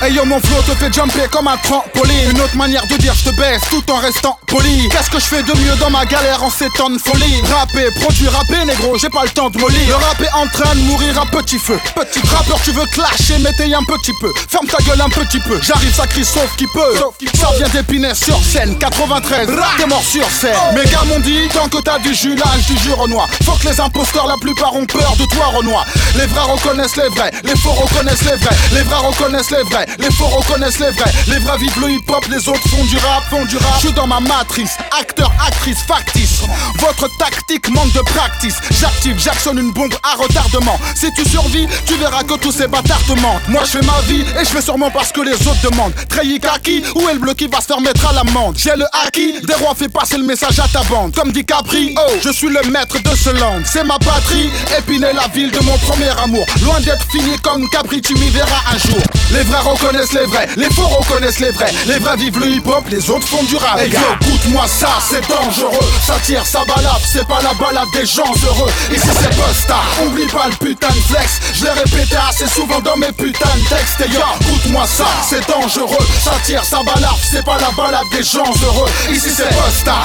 [0.01, 2.31] Hey yo mon flow te fait jumper comme un trampoline.
[2.31, 4.87] Une autre manière de dire je te baisse tout en restant poli.
[4.87, 7.41] Qu'est-ce que je fais de mieux dans ma galère en ces temps de folie?
[7.51, 9.89] Rapper, produire, rapper négro, j'ai pas le temps de mollir.
[9.89, 11.77] Le rap est en train de mourir à petit feu.
[11.95, 14.31] Petit rappeur tu veux clasher t'es un petit peu.
[14.47, 15.59] Ferme ta gueule un petit peu.
[15.61, 16.95] J'arrive ça crie sauf qui peut.
[17.37, 20.55] Ça vient d'épiner sur scène 93 T'es mort sur scène.
[20.75, 23.67] Mes gars m'ont dit tant que t'as du jus l'âge du jus Renoir Faut que
[23.67, 25.85] les imposteurs la plupart ont peur de toi Renoir.
[26.15, 29.88] Les vrais reconnaissent les vrais Les faux reconnaissent les vrais Les vrais reconnaissent les vrais
[29.97, 33.23] les faux reconnaissent les vrais, les vrais vivent le hip-hop, les autres font du rap,
[33.29, 33.75] font du rap.
[33.75, 36.41] Je suis dans ma matrice, acteur, actrice, factice.
[36.79, 38.55] Votre tactique manque de practice.
[38.79, 40.79] J'active, j'actionne une bombe à retardement.
[40.95, 43.47] Si tu survis, tu verras que tous ces bâtards te mentent.
[43.47, 45.93] Moi je fais ma vie et je fais sûrement parce que les autres demandent.
[46.09, 48.57] Treillis kaki, où est le bleu qui va se faire mettre à l'amende?
[48.57, 51.13] J'ai le haki, des rois fait passer le message à ta bande.
[51.15, 53.61] Comme dit Capri, oh, je suis le maître de ce land.
[53.65, 56.45] C'est ma patrie, Épinay la ville de mon premier amour.
[56.63, 59.01] Loin d'être fini comme Capri, tu m'y verras un jour.
[59.31, 61.71] Les vrais reconnaissent les vrais, les faux reconnaissent les vrais.
[61.87, 63.79] Les vrais vivent le hip-hop, les autres font du rap.
[63.79, 65.87] Hey yo, écoute-moi ça, c'est dangereux.
[66.05, 68.71] Ça tire, ça balade, c'est pas la balade des gens heureux.
[68.91, 71.39] Ici c'est Busta, oublie pas le putain de flex.
[71.53, 74.01] Je l'ai répété assez souvent dans mes putains de textes.
[74.01, 76.05] Hey yo, écoute-moi ça, c'est dangereux.
[76.23, 78.89] Ça tire, ça balade, c'est pas la balade des gens heureux.
[79.11, 79.95] Ici c'est Busta,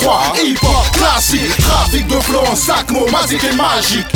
[0.00, 1.56] 9-3, hip-hop, classique.
[1.58, 4.06] Trafic de flow en sac, mots, magique et magique.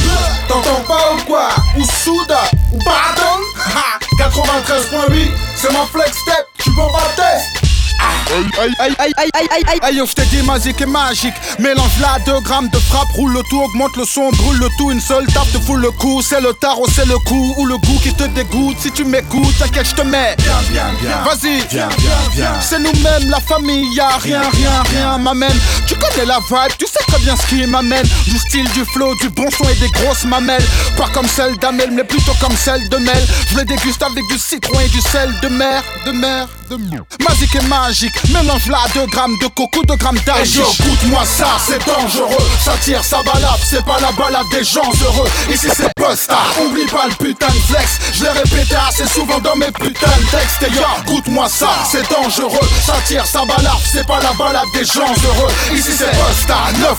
[0.48, 1.48] T'entends pas ou quoi?
[1.78, 2.50] Ou souda?
[2.72, 3.40] Ou pardon?
[3.58, 3.98] Ha
[5.08, 7.75] 93.8, c'est mon flex step, tu peux battre Aïe
[9.82, 13.96] aïe dis magique et magique Mélange là 2 grammes de frappe Roule le tout, augmente
[13.96, 16.86] le son, brûle le tout Une seule tape te fout le coup C'est le tarot,
[16.94, 20.36] c'est le coup Ou le goût qui te dégoûte Si tu m'écoutes, t'inquiète j'te mets
[20.38, 21.62] Viens, viens, viens Vas-y
[22.60, 27.04] C'est nous-mêmes, la famille, y'a rien, rien, rien m'amène Tu connais la vibe, tu sais
[27.06, 30.24] très bien ce qui m'amène Du style, du flow, du bon son et des grosses
[30.24, 30.64] mamelles
[30.96, 34.38] Pas comme celle d'Amel, mais plutôt comme celle de Mel Je les déguste avec du
[34.38, 38.78] citron et du sel de mer, de mer, de mer Magique et magique Mélange là
[38.94, 42.44] 2 grammes de coco, 2 grammes d'âge écoute-moi ça, c'est dangereux.
[42.64, 45.28] Ça tire, ça balade, c'est pas la balade des gens heureux.
[45.48, 47.98] Ici c'est Busta, oublie pas le putain de flex.
[48.12, 50.62] Je l'ai répété assez souvent dans mes putains de textes.
[50.62, 52.68] Et yo, écoute-moi ça, c'est dangereux.
[52.84, 55.52] Ça tire, ça balade, c'est pas la balade des gens heureux.
[55.72, 56.56] Ici c'est Busta,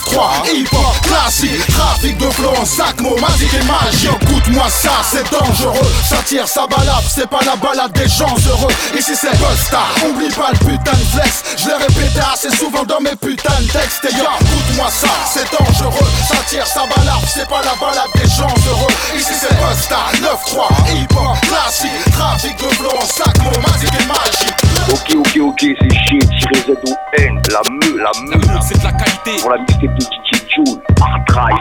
[0.09, 1.67] 9-3, hip-hop, classique.
[1.67, 5.91] Trafic de flow en sac, mots, magique et magie Écoute-moi ça, c'est dangereux.
[6.09, 8.73] Ça tire, ça balade, c'est pas la balade des gens heureux.
[8.97, 12.99] Ici c'est Busta, oublie pas le putain de flex Je l'ai répété assez souvent dans
[12.99, 17.47] mes putains de textes Et yo, écoute-moi ça, c'est dangereux Ça tire, ça balade, c'est
[17.47, 23.01] pas la balade des gens heureux Ici c'est Busta, 9-3, hip-hop, classique Trafic de en
[23.05, 28.11] sac, mots, magique et magique Ok, ok, ok, c'est chier, tiré Z-O-N, la meule, la
[28.21, 28.59] meule.
[28.61, 29.41] c'est de la qualité.
[29.41, 31.57] Pour la mixtape de DJ Joule, Hard Drive,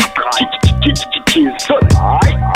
[1.26, 1.74] Kilson,
[2.22, 2.55] aïe, aïe.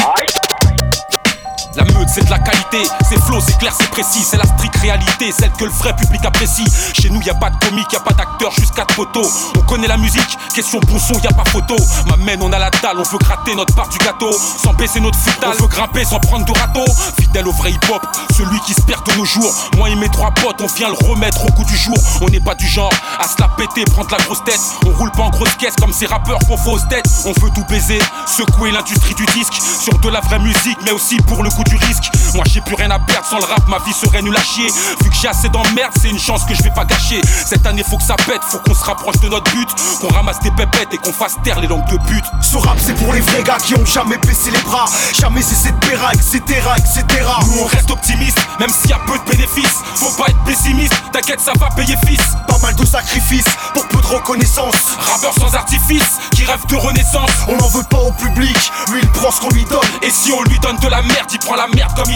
[1.80, 4.76] La meute c'est de la qualité, c'est flow, c'est clair, c'est précis, c'est la stricte
[4.76, 6.66] réalité, celle que le vrai public apprécie.
[6.92, 9.26] Chez nous y a pas de comique, y a pas d'acteur, juste quatre photos.
[9.56, 11.76] On connaît la musique, question bon son, y a pas photo.
[12.06, 14.30] M'amène, on a la dalle, on veut gratter notre part du gâteau,
[14.62, 16.84] sans baisser notre futal, on veut grimper sans prendre de râteau.
[17.18, 18.06] Fidèle au vrai hip hop,
[18.36, 19.54] celui qui se perd de nos jours.
[19.78, 21.96] Moi et mes trois potes, on vient le remettre au goût du jour.
[22.20, 24.60] On n'est pas du genre à se la péter, prendre la grosse tête.
[24.84, 27.06] On roule pas en grosse caisse comme ces rappeurs qu'on fausse tête.
[27.24, 31.16] On veut tout baiser, secouer l'industrie du disque sur de la vraie musique, mais aussi
[31.26, 32.10] pour le coup du risque.
[32.34, 34.66] Moi j'ai plus rien à perdre sans le rap, ma vie serait nulle à chier.
[35.02, 37.20] Vu que j'ai assez d'emmerde, c'est une chance que je vais pas gâcher.
[37.24, 39.68] Cette année faut que ça pète, faut qu'on se rapproche de notre but.
[40.00, 42.24] Qu'on ramasse des pépettes et qu'on fasse taire les langues de but.
[42.40, 44.86] Ce rap c'est pour les vrais gars qui ont jamais baissé les bras,
[45.18, 46.40] jamais cessé de péra, etc.
[46.76, 47.04] etc.
[47.46, 49.78] Nous on reste optimiste, même s'il y a peu de bénéfices.
[49.94, 52.20] Faut pas être pessimiste, t'inquiète ça va payer fils.
[52.48, 53.44] Pas mal de sacrifices
[53.74, 54.74] pour peu de reconnaissance.
[54.98, 57.30] Rappeur sans artifice, qui rêve de renaissance.
[57.48, 59.80] On n'en veut pas au public, lui il prend ce qu'on lui donne.
[60.02, 62.10] Et si on lui donne de la merde, il prend la merde comme.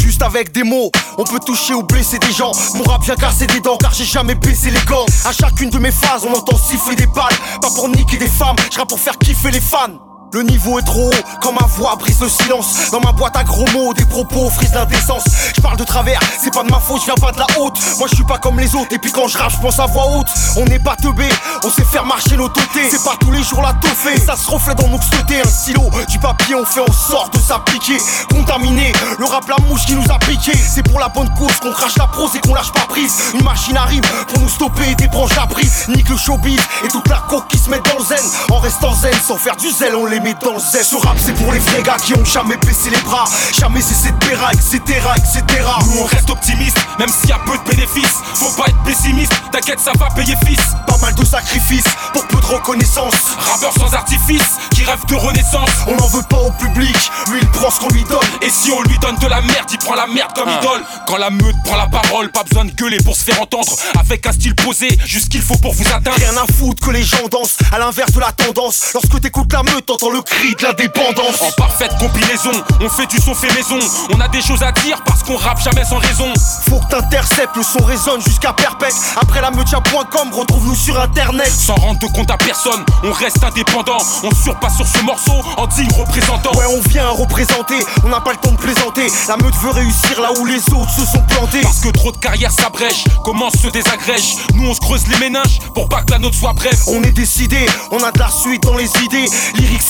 [0.00, 2.52] Juste avec des mots, on peut toucher ou blesser des gens.
[2.74, 5.06] Mon rap vient casser des dents car j'ai jamais baissé les gants.
[5.24, 7.36] À chacune de mes phases, on entend siffler des balles.
[7.60, 10.09] Pas pour niquer des femmes, je pour faire kiffer les fans.
[10.32, 12.90] Le niveau est trop haut, quand ma voix brise le silence.
[12.92, 15.24] Dans ma boîte à gros mots, des propos frisent l'indécence.
[15.56, 17.76] Je parle de travers, c'est pas de ma faute, je viens pas de la haute.
[17.98, 19.86] Moi je suis pas comme les autres, et puis quand je rappe, je pense à
[19.86, 20.28] voix haute.
[20.56, 21.28] On n'est pas teubé,
[21.64, 22.88] on sait faire marcher l'autorité.
[22.90, 25.00] C'est pas tous les jours la fait, ça se reflète dans nos.
[25.32, 27.96] Un stylo, du papier, on fait en sorte de s'appliquer.
[28.30, 30.52] Contaminé, le rap la mouche qui nous a piqué.
[30.52, 33.14] C'est pour la bonne cause qu'on crache la prose et qu'on lâche pas prise.
[33.34, 35.86] Une machine arrive pour nous stopper et débranche la prise.
[35.88, 38.18] Nique le showbiz et toute la coque qui se met dans le zen.
[38.50, 40.90] En restant zen, sans faire du zèle, on les les met dans le zeste.
[40.90, 43.24] Ce rap c'est pour les vrais gars qui ont jamais baissé les bras,
[43.58, 44.80] jamais cessé de péra, etc.
[45.16, 45.42] etc.
[45.86, 48.16] Nous on reste optimiste, même s'il y a peu de bénéfices.
[48.34, 50.60] Faut pas être pessimiste, t'inquiète, ça va payer fils.
[50.86, 53.14] Pas mal de sacrifices pour peu de reconnaissance.
[53.38, 55.70] Rappeur sans artifice, qui rêve de renaissance.
[55.86, 56.96] On n'en veut pas au public,
[57.30, 58.18] lui il prend ce qu'on lui donne.
[58.42, 60.82] Et si on lui donne de la merde, il prend la merde comme idole.
[61.06, 63.72] Quand la meute prend la parole, pas besoin de gueuler pour se faire entendre.
[63.98, 66.16] Avec un style posé, juste ce qu'il faut pour vous atteindre.
[66.16, 68.90] Rien à foutre que les gens dansent, à l'inverse de la tendance.
[68.94, 71.40] Lorsque t'écoutes la meute, t'entends le cri de l'indépendance.
[71.42, 73.78] En parfaite combinaison, on fait du son fait maison.
[74.14, 76.32] On a des choses à dire parce qu'on rappe jamais sans raison.
[76.68, 78.94] Faut que t'interceptes, le son résonne jusqu'à perpète.
[79.20, 81.50] Après la meutia.com, retrouve-nous sur internet.
[81.50, 83.98] Sans rendre de compte à personne, on reste indépendant.
[84.22, 86.52] On surpasse sur ce morceau en digne représentant.
[86.54, 89.06] Ouais, on vient représenter, on n'a pas le temps de plaisanter.
[89.28, 91.60] La meute veut réussir là où les autres se sont plantés.
[91.62, 94.36] Parce que trop de carrières s'abrègent, comment se désagrègent.
[94.54, 96.80] Nous on se creuse les méninges pour pas que la note soit brève.
[96.88, 99.26] On est décidé, on a de la suite dans les idées.
[99.54, 99.82] Lyrics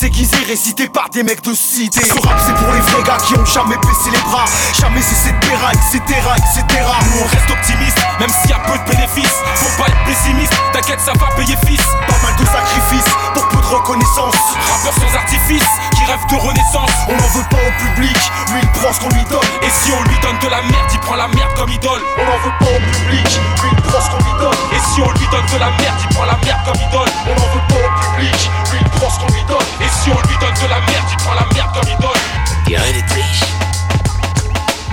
[0.51, 2.01] récités par des mecs de cité.
[2.03, 4.43] Ce rap c'est pour les vrais gars qui ont jamais baissé les bras,
[4.79, 6.01] jamais cessé de péra, etc.
[6.35, 6.63] etc.
[7.07, 9.37] Nous on reste optimiste, même s'il y a peu de bénéfices.
[9.55, 11.81] Faut pas être pessimiste, t'inquiète, ça va payer fils.
[12.07, 14.35] Pas mal de sacrifices pour peu de reconnaissance.
[14.67, 16.91] Rappeur sans artifice, qui rêve de renaissance.
[17.07, 18.19] On n'en veut pas au public,
[18.51, 19.51] lui il prend ce qu'on lui donne.
[19.63, 22.01] Et si on lui donne de la merde, il prend la merde comme idole.
[22.19, 23.27] On n'en veut pas au public,
[23.63, 24.59] lui il prend ce qu'on lui donne.
[24.75, 27.09] Et si on lui donne de la merde, il prend la merde comme idole.
[27.23, 28.39] On n'en veut pas au public,
[28.71, 29.67] lui il prend ce qu'on lui donne.
[30.09, 32.17] On lui donne de la merde, il prend la merde comme idole.
[32.65, 33.43] Dirait des triches.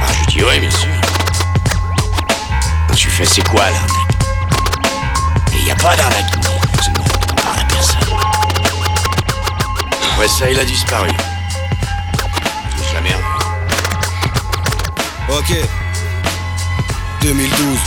[0.01, 0.89] Ah, je dis oui, bien sûr.
[2.95, 3.79] Tu fais c'est quoi là
[5.55, 6.27] Et y a pas d'arnaque
[6.83, 8.01] Ce nom ne parle à personne.
[10.19, 11.09] Ouais, ça, il a disparu.
[11.09, 13.25] L'ai jamais revu.
[15.39, 15.55] Ok.
[17.23, 17.79] 2012.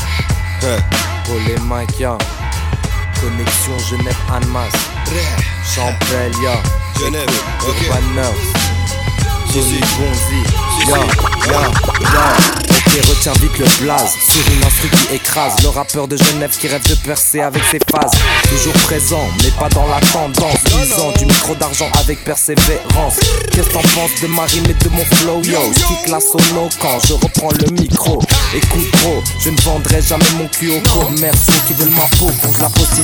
[0.64, 0.78] Hein.
[1.26, 1.58] Pour les
[2.00, 2.18] ya.
[3.20, 4.74] Connexion Genève-Annemasse.
[5.76, 6.81] Champel, ya.
[7.02, 7.26] Genève,
[7.68, 7.90] ok.
[9.52, 10.44] Johnny Bonzi.
[10.88, 10.98] Ya,
[11.52, 11.62] ya,
[12.14, 12.71] ya.
[12.92, 14.18] Ok, retiens vite le blaze.
[14.28, 15.54] Sur une instru qui écrase.
[15.64, 18.12] Le rappeur de Genève qui rêve de percer avec ses phases.
[18.50, 20.62] Toujours présent, mais pas dans la tendance.
[20.66, 23.16] Disant du micro d'argent avec persévérance.
[23.52, 25.72] Qu'est-ce que t'en penses de ma rime et de mon flow yo?
[25.72, 28.22] Kick la sono quand je reprends le micro.
[28.54, 32.30] Écoute gros, je ne vendrai jamais mon cul aux commerciaux Qui veulent ma peau
[32.60, 33.02] la prostitue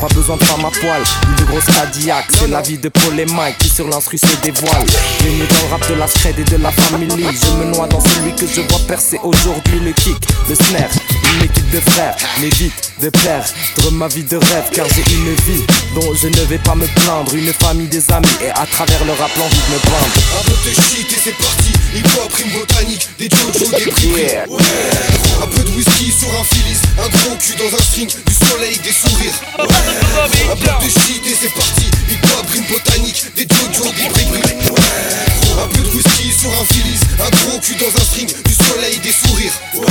[0.00, 3.20] Pas besoin de femme à poil, ni de grosse Cadillac C'est la vie de Paul
[3.20, 4.84] et Mike qui sur l'instru se dévoile.
[5.20, 7.08] Bienvenue dans le rap de la scred et de la famille.
[7.08, 10.16] Je me noie dans celui que je vois percer aujourd'hui le kick,
[10.48, 10.90] le snare,
[11.34, 13.50] une équipe de frères, mais vite de perdre
[13.92, 15.64] ma vie de rêve car j'ai une vie
[15.94, 19.12] dont je ne vais pas me plaindre, une famille, des amis et à travers le
[19.12, 20.20] rap l'envie de me peindre.
[20.38, 24.10] Un peu de shit et c'est parti, hip hop, rime botanique, des jojo, des prix
[24.10, 24.48] Yeah.
[24.48, 24.58] Ouais.
[25.42, 28.78] Un peu de whisky sur un filis, un gros cul dans un string, du soleil,
[28.82, 29.40] des sourires.
[29.58, 30.52] Ouais.
[30.52, 34.26] Un peu de shit et c'est parti, hip hop, rime botanique, des jojo, des prix
[34.30, 35.49] Ouais.
[35.58, 38.98] Un peu de whisky sur un filis, un gros cul dans un string, du soleil,
[38.98, 39.52] des sourires.
[39.74, 39.86] Ouais.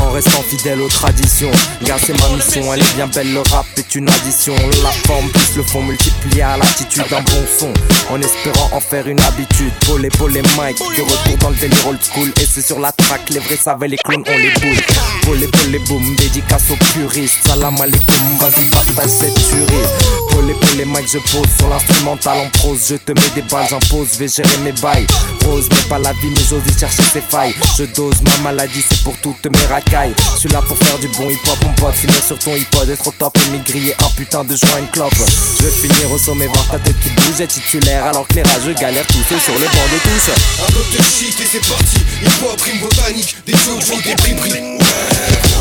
[0.00, 1.50] En restant fidèle aux traditions,
[1.84, 4.54] car c'est ma mission, elle est bien belle, le rap est une addition.
[4.82, 7.72] La forme plus le fond multiplié à l'attitude d'un bon son,
[8.10, 9.72] en espérant en faire une habitude.
[9.86, 12.80] Paul et Paul et Mike, de retour dans le délire old school, et c'est sur
[12.80, 14.82] la track, les vrais savent, les clowns ont les boules.
[15.22, 19.86] Paul et Paul et boom, dédicace aux puristes, salam alaikum, vas-y partage cette tuerie.
[20.30, 20.52] Paul
[20.86, 24.51] Mike, je pose sur l'instrumental en prose, je te mets des balles, j'impose, vais gérer
[24.60, 25.06] mes bails.
[25.44, 27.54] Rose, mais pas la vie, mais j'ose y chercher ses failles.
[27.78, 30.14] Je dose ma maladie, c'est pour toutes mes racailles.
[30.34, 33.06] Je suis là pour faire du bon hip-hop, mon pote, finir sur ton hip-hop, être
[33.06, 33.36] au top
[33.66, 35.12] griller un putain de joint, une clope.
[35.58, 38.74] Je vais finir au sommet, voir ta tête qui bouge, titulaire, alors que les rageux
[38.74, 40.34] galèrent tous sur les bancs de touche.
[40.62, 44.52] Un peu de shit et c'est parti Hip hop, rime botanique, des jojo, des bribris
[44.52, 44.78] ouais.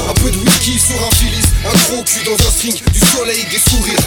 [0.10, 3.46] Un peu de whisky sur un filis Un gros cul dans un string, du soleil,
[3.50, 4.00] des sourires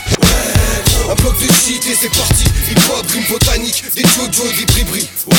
[1.65, 5.37] shit et c'est parti Hip hop, rime botanique, des jojo, des bribris ouais.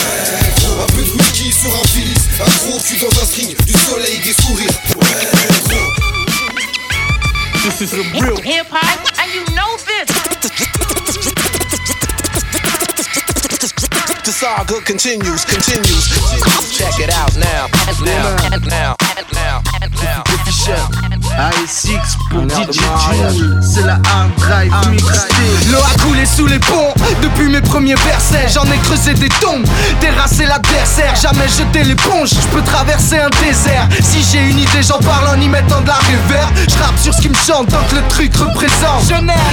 [0.82, 4.20] Un peu de whisky sur un filis Un gros cul dans un string, du soleil,
[4.24, 5.06] des sourires ouais.
[7.64, 10.06] This is a real hip hop, and you know this.
[14.24, 16.10] The saga continues, continues.
[16.78, 17.68] Check it out now,
[18.04, 18.36] now,
[18.70, 18.96] now,
[19.34, 19.62] now,
[19.94, 20.24] now.
[20.68, 22.80] ASX pour DJ
[23.62, 25.32] c'est la hard drive mixtape.
[25.72, 28.48] L'eau a coulé sous les ponts depuis mes premiers versets.
[28.54, 29.66] J'en ai creusé des tombes,
[30.00, 31.14] terrassé l'adversaire.
[31.16, 33.88] Jamais jeté l'éponge, je peux traverser un désert.
[34.02, 36.52] Si j'ai une idée, j'en parle en y mettant de la réverb.
[36.68, 39.12] Je rappe sur ce qui me chante tant que le truc représente.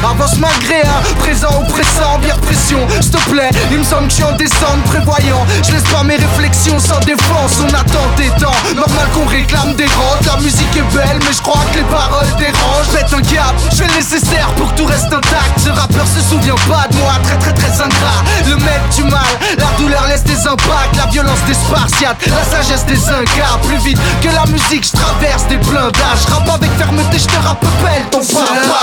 [0.08, 2.78] Avance malgré un présent oppressant, bien pression.
[3.00, 5.44] S'il te plaît, il me semble que je suis en descente prévoyant.
[5.66, 7.58] Je laisse pas mes réflexions sans défense.
[7.60, 8.54] On a tenté temps.
[8.74, 10.26] Normal qu'on réclame des rentes.
[10.26, 12.90] La musique est belle, mais je crois que les paroles dérangent.
[12.92, 15.53] Pète un cap, je fais le nécessaire pour que tout reste intact.
[15.59, 18.22] Ce rappeur se souvient pas de moi, très très très ingrat.
[18.46, 20.96] Le maître du mal, la douleur laisse des impacts.
[20.96, 23.59] La violence des spartiates, la sagesse des incas.
[23.66, 26.24] Plus vite que la musique, je traverse des blindages.
[26.28, 28.82] Rappe avec fermeté, je te rappe pelle ton papa.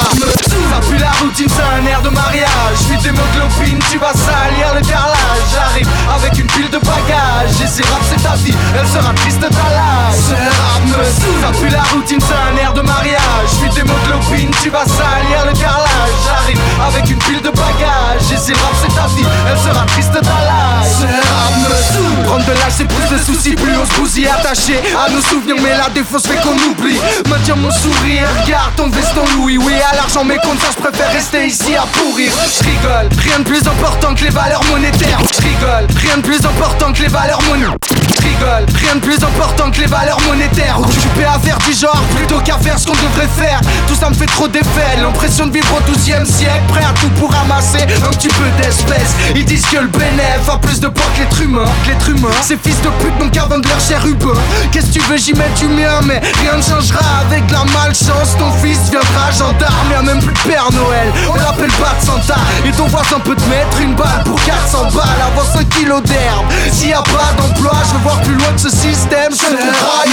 [0.69, 2.75] Ça pue la routine, c'est un air de mariage.
[2.77, 5.45] Je suis d'hémoglobine, tu vas salir le carrelage.
[5.53, 7.61] J'arrive avec une pile de bagages.
[7.63, 11.41] Et ces rap, c'est ta vie, elle sera triste ta rap me saoule.
[11.41, 13.19] Ça pue la routine, c'est un air de mariage.
[13.45, 16.15] Je suis d'hémoglobine, tu vas salir le carrelage.
[16.25, 18.31] J'arrive avec une pile de bagages.
[18.33, 20.89] Et ces rap, c'est ta vie, elle sera triste ta life.
[20.99, 22.25] Ce rap me saoule.
[22.25, 25.57] Prendre de l'âge, c'est plus de soucis, plus on se bousille attaché à nos souvenirs.
[25.61, 26.99] Mais la défausse fait qu'on oublie.
[27.29, 29.59] Maintiens mon sourire, regarde ton veston Louis.
[29.59, 32.31] Oui, à l'argent, mais contre ça, je préfère rester ici à pourrir.
[32.31, 35.19] Je rigole, rien de plus important que les valeurs monétaires.
[35.31, 37.88] Je rigole, rien de plus important que les valeurs monétaires.
[38.21, 40.79] Rien de plus important que les valeurs monétaires.
[40.79, 43.61] Occupé à faire du genre plutôt qu'à faire ce qu'on devrait faire.
[43.87, 44.97] Tout ça me fait trop d'effet.
[45.01, 49.15] L'impression de vivre au 12 siècle, prêt à tout pour ramasser un petit peu d'espèces.
[49.35, 51.65] Ils disent que le bénéf a plus de poids que l'être humain.
[51.83, 54.39] Que l'être humain, ces fils de pute n'ont qu'à vendre leur chair humain.
[54.71, 58.35] Qu'est-ce que tu veux, j'y mets du mien, mais rien ne changera avec la malchance.
[58.37, 61.11] Ton fils viendra gendarme, y'a même plus de Père Noël.
[61.29, 64.91] On l'appelle pas de Santa, et ton voisin peut te mettre une balle pour 400
[64.95, 66.45] balles avant 5 kilos d'herbe.
[66.71, 69.31] S'il y a pas d'emploi, je veux voir plus loin que ce système.
[69.31, 70.03] Je moi.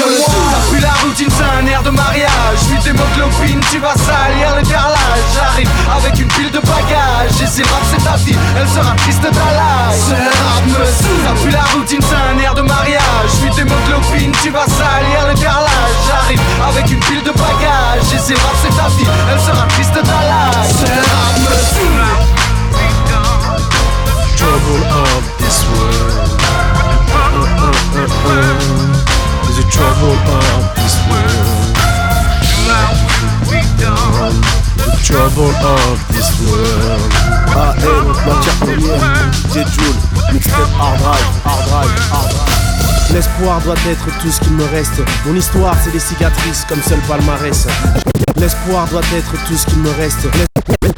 [0.53, 2.57] Ça pue la routine, c'est un air de mariage.
[2.61, 5.25] Je suis d'hémoglobine, tu vas salir le carrelage.
[5.35, 7.41] J'arrive avec une pile de bagages.
[7.43, 10.01] Et si le rap c'est ta vie, elle sera triste ta life.
[10.09, 11.25] Ce rap me saoule.
[11.27, 13.29] Ça pue la routine, c'est un air de mariage.
[13.29, 15.97] Je suis d'hémoglobine, tu vas salir le carrelage.
[16.07, 18.09] J'arrive avec une pile de bagages.
[18.15, 20.77] Et si le rap c'est ta vie, elle sera triste ta life.
[20.81, 22.37] Ce rap me saoule.
[24.37, 26.26] trouble of this world.
[27.97, 31.77] There's a trouble of this world.
[34.77, 37.11] The trouble of this world.
[37.57, 39.01] Ah, hey, matière première,
[39.49, 39.97] DJ Joule,
[40.33, 43.15] mixtape hard drive, hard drive, hard drive.
[43.15, 45.01] L'espoir doit être tout ce qu'il me reste.
[45.25, 47.67] Mon histoire, c'est des cicatrices comme seul palmarès.
[48.37, 50.29] L'espoir doit être tout ce qu'il me reste.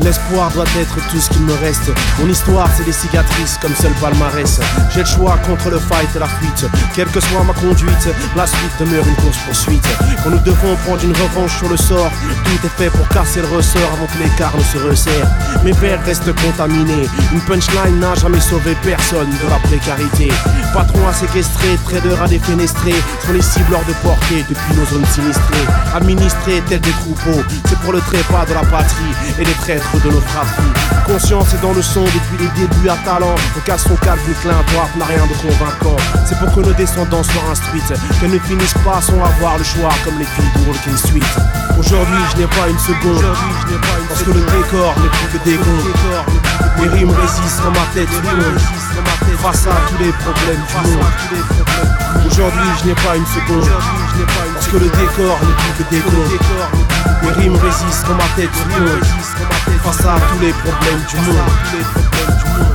[0.01, 1.91] L'espoir doit être tout ce qu'il me reste.
[2.19, 4.61] Mon histoire, c'est des cicatrices comme seul palmarès.
[4.95, 6.65] J'ai le choix contre le fight et la fuite.
[6.95, 9.87] Quelle que soit ma conduite, la suite demeure une course-poursuite.
[10.25, 12.11] Quand nous devons prendre une revanche sur le sort,
[12.45, 15.29] tout est fait pour casser le ressort avant que l'écart ne se resserre.
[15.65, 17.09] Mes vers restent contaminés.
[17.33, 20.33] Une punchline n'a jamais sauvé personne de la précarité.
[20.73, 22.95] Patron à séquestrer, trader à défenestrer.
[23.27, 25.67] Sont les cibles de portée depuis nos zones sinistrées.
[25.95, 30.11] Administrés tels des troupeaux, c'est pour le trépas de la patrie et les traîtres de
[30.11, 30.73] nos fratries.
[31.07, 33.35] Conscience est dans le son depuis les débuts à talent.
[33.57, 35.97] On casse son calme, clin droite n'a rien de convaincant.
[36.27, 39.91] C'est pour que nos descendants soient instruites, qu'elles ne finissent pas sans avoir le choix
[40.05, 41.31] comme les filles Walking Street.
[41.79, 43.25] Aujourd'hui, je n'ai pas une seconde,
[44.09, 46.83] parce que le décor n'est plus que des comptes.
[46.83, 48.09] Les rimes résistent dans ma tête,
[49.39, 51.07] face à tous les problèmes du monde.
[52.27, 53.71] Aujourd'hui, je n'ai pas une seconde,
[54.55, 56.88] parce que le décor n'est plus que des comptes.
[57.23, 59.01] Les rimes résistent dans ma tête, rimes
[59.85, 62.08] face à tous les problèmes du monde.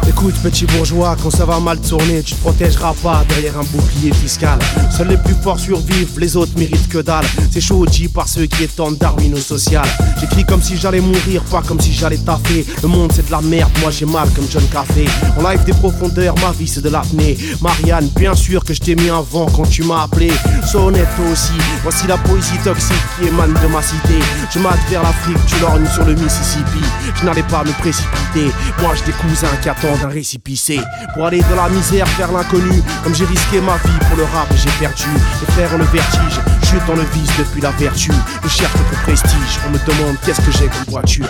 [0.07, 4.13] Écoute petit bourgeois, quand ça va mal tourner, tu te protégeras pas derrière un bouclier
[4.13, 4.59] fiscal.
[4.95, 7.25] Seuls les plus forts survivent, les autres méritent que dalle.
[7.51, 9.85] C'est chaud dit par ceux qui étendent Darwin au social.
[10.19, 12.65] J'écris comme si j'allais mourir, pas comme si j'allais taffer.
[12.81, 15.05] Le monde c'est de la merde, moi j'ai mal comme John Café.
[15.37, 17.37] En live des profondeurs, ma vie c'est de l'apnée.
[17.61, 20.31] Marianne, bien sûr que je t'ai mis avant quand tu m'as appelé.
[20.69, 24.19] Sois aussi, voici la poésie toxique qui émane de ma cité.
[24.53, 26.83] Je mate vers l'Afrique, tu lorgnes sur le Mississippi.
[27.19, 30.79] Je n'allais pas me précipiter, moi j'ai des attendent un récipicé
[31.13, 32.81] Pour aller de la misère vers l'inconnu.
[33.03, 35.09] Comme j'ai risqué ma vie pour le rap j'ai perdu.
[35.53, 38.11] Frères ont le vertige, chute dans le vice depuis la vertu.
[38.43, 41.27] Je cherche notre prestige, on me demande qu'est-ce que j'ai comme voiture.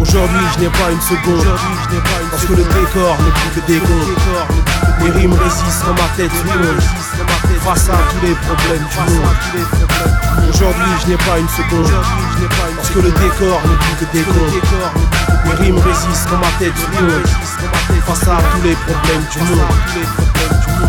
[0.00, 1.46] Aujourd'hui je n'ai pas une seconde.
[2.30, 6.30] Parce que le décor n'est plus que comptes Les rimes résistent dans ma tête
[7.64, 9.85] Face à tous les problèmes du monde
[10.48, 11.90] Aujourd'hui je n'ai pas une seconde.
[12.76, 14.52] Parce que le décor n'est plus que comptes
[15.44, 20.35] Les rimes résistent dans ma tête rimes face à tous les problèmes du monde.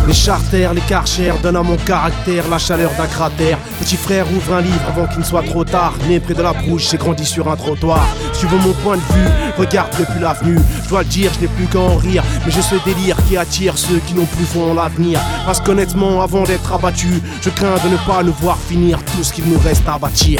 [0.07, 3.57] Les charters, les karchers donnent à mon caractère la chaleur d'un cratère.
[3.79, 5.93] Petit frère ouvre un livre avant qu'il ne soit trop tard.
[6.07, 8.05] Né près de la bouche, j'ai grandi sur un trottoir.
[8.47, 9.27] Veux mon point de vue,
[9.57, 10.57] regarde depuis l'avenue.
[10.83, 12.23] Je dois le dire, je n'ai plus qu'à en rire.
[12.45, 15.19] Mais j'ai ce délire qui attire ceux qui n'ont plus fond l'avenir.
[15.45, 19.33] Parce qu'honnêtement, avant d'être abattu, je crains de ne pas le voir finir tout ce
[19.33, 20.39] qu'il nous reste à bâtir.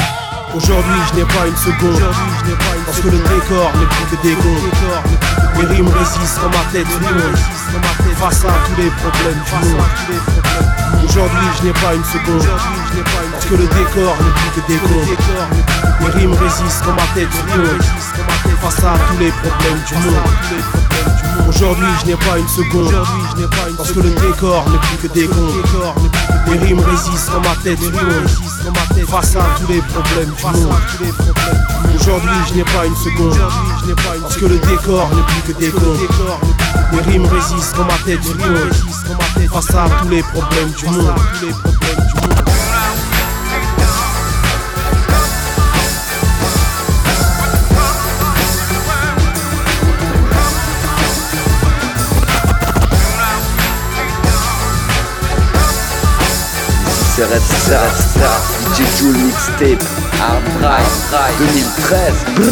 [0.54, 2.00] Aujourd'hui, je n'ai pas une seconde.
[2.86, 4.36] Parce que le décor n'est plus que des.
[5.58, 6.86] Les rimes résistent dans ma tête,
[8.16, 11.04] face à tous les problèmes du monde.
[11.04, 12.46] Aujourd'hui je n'ai pas une seconde.
[13.32, 15.18] Parce que le décor n'est plus que décompte
[16.00, 17.28] Les rimes résistent quand ma tête
[18.60, 21.48] Face à tous les problèmes du monde.
[21.48, 22.94] Aujourd'hui je n'ai pas une seconde.
[23.76, 25.54] Parce que le décor n'est plus que décompte
[26.52, 27.80] Les rimes résistent quand ma tête
[29.08, 30.74] Face à tous les problèmes du monde.
[31.94, 33.38] Aujourd'hui je n'ai pas une seconde
[33.94, 36.00] Parce que le décor n'est plus que décompte
[36.92, 41.14] Les rimes résistent quand ma tête tourne Face à tous les problèmes du monde.
[57.18, 57.82] C'est Red Star,
[58.74, 59.82] DJ Joule Mixtape,
[60.18, 60.82] Hard Drive,
[61.38, 62.42] 2013.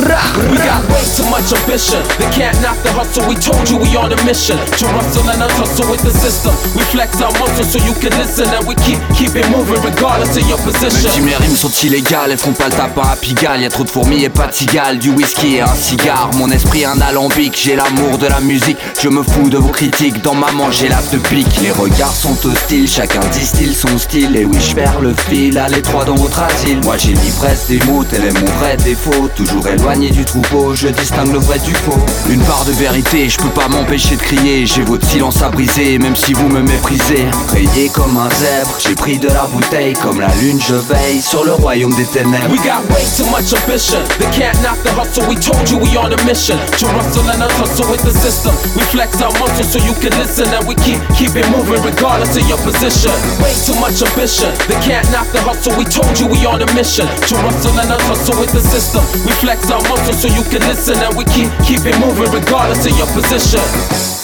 [0.50, 1.98] We got way too much ambition.
[2.14, 3.26] They can't knock the hustle.
[3.26, 6.54] We told you we on a mission to rustle and tussle with the system.
[6.78, 10.36] We flex our muscles so you can listen and we keep keep it moving regardless
[10.38, 11.10] of your position.
[11.10, 13.62] Si mes rimes sont illégales, elles font pas le tapin à Pigalle.
[13.62, 16.30] Y'a trop de fourmis et pas de cigales, du whisky et un cigare.
[16.36, 18.78] Mon esprit un alambic, j'ai l'amour de la musique.
[19.02, 21.60] Je me fous de vos critiques, dans ma manche j'ai la de pique.
[21.62, 24.36] Les regards sont hostiles, chacun distille son style.
[24.36, 26.80] Et oui, je perds le fil à l'étroit dans votre asile.
[26.84, 29.28] Moi j'ai l'ivresse des mots, tel est mon vrai défaut.
[29.34, 31.98] Toujours éloigné du troupeau, je distingue le vrai du faux.
[32.28, 34.66] Une part de vérité, je peux pas m'empêcher de crier.
[34.66, 37.26] J'ai votre silence à briser, même si vous me méprisez.
[37.52, 39.94] Rayé comme un zèbre, j'ai pris de la bouteille.
[39.94, 42.50] Comme la lune, je veille sur le royaume des ténèbres.
[42.50, 44.00] We got way too much ambition.
[44.18, 45.26] They can't knock the hustle.
[45.28, 48.54] We told you we on a mission to rustle and tussle with the system.
[48.76, 52.36] We flex our muscles so you can listen and we keep keep it moving regardless
[52.36, 53.12] of your position.
[53.40, 54.52] Way too much ambition.
[54.68, 55.74] They can't knock the hustle.
[55.78, 59.04] We told you we on a mission to rustle and tussle with the system.
[59.24, 62.84] We flex our muscles so you can listen and we keep keep it moving regardless
[62.86, 64.15] of your position.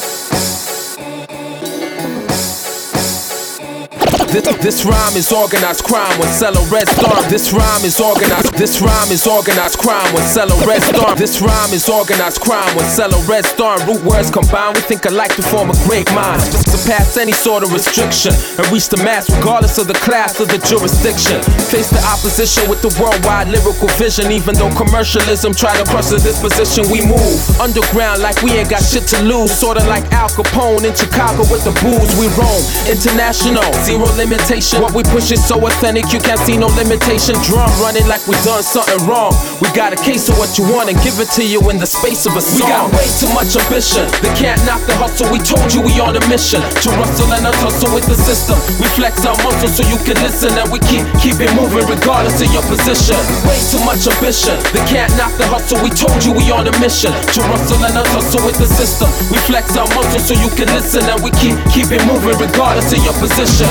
[4.32, 7.20] This, oh, this rhyme is organized crime when selling red storm.
[7.28, 8.56] This rhyme is organized.
[8.56, 11.18] This rhyme is organized crime when selling red storm.
[11.20, 13.84] This rhyme is organized crime when selling red storm.
[13.84, 16.40] Root words combined, we think alike to form a great mind.
[16.64, 20.56] Surpass any sort of restriction and reach the mass regardless of the class or the
[20.64, 21.36] jurisdiction.
[21.68, 24.32] Face the opposition with the worldwide lyrical vision.
[24.32, 28.80] Even though commercialism try to crush the disposition, we move underground like we ain't got
[28.80, 29.52] shit to lose.
[29.52, 32.16] Sorta like Al Capone in Chicago with the booze.
[32.16, 34.78] We roam international, zero limitation.
[34.78, 37.34] What we push is so authentic, you can't see no limitation.
[37.42, 39.34] Drum running like we done something wrong.
[39.58, 41.86] We got a case of what you want and give it to you in the
[41.86, 42.54] space of a song.
[42.54, 44.06] We got way too much ambition.
[44.22, 45.26] They can't knock the hustle.
[45.34, 48.54] We told you we on a mission to rustle and tussle with the system.
[48.78, 52.38] We flex our muscles so you can listen and we keep keep it moving regardless
[52.38, 53.18] of your position.
[53.42, 54.54] Way too much ambition.
[54.70, 55.82] They can't knock the hustle.
[55.82, 59.10] We told you we on a mission to rustle and tussle with the system.
[59.34, 62.94] We flex our muscles so you can listen and we keep keep it moving regardless
[62.94, 63.66] of your position.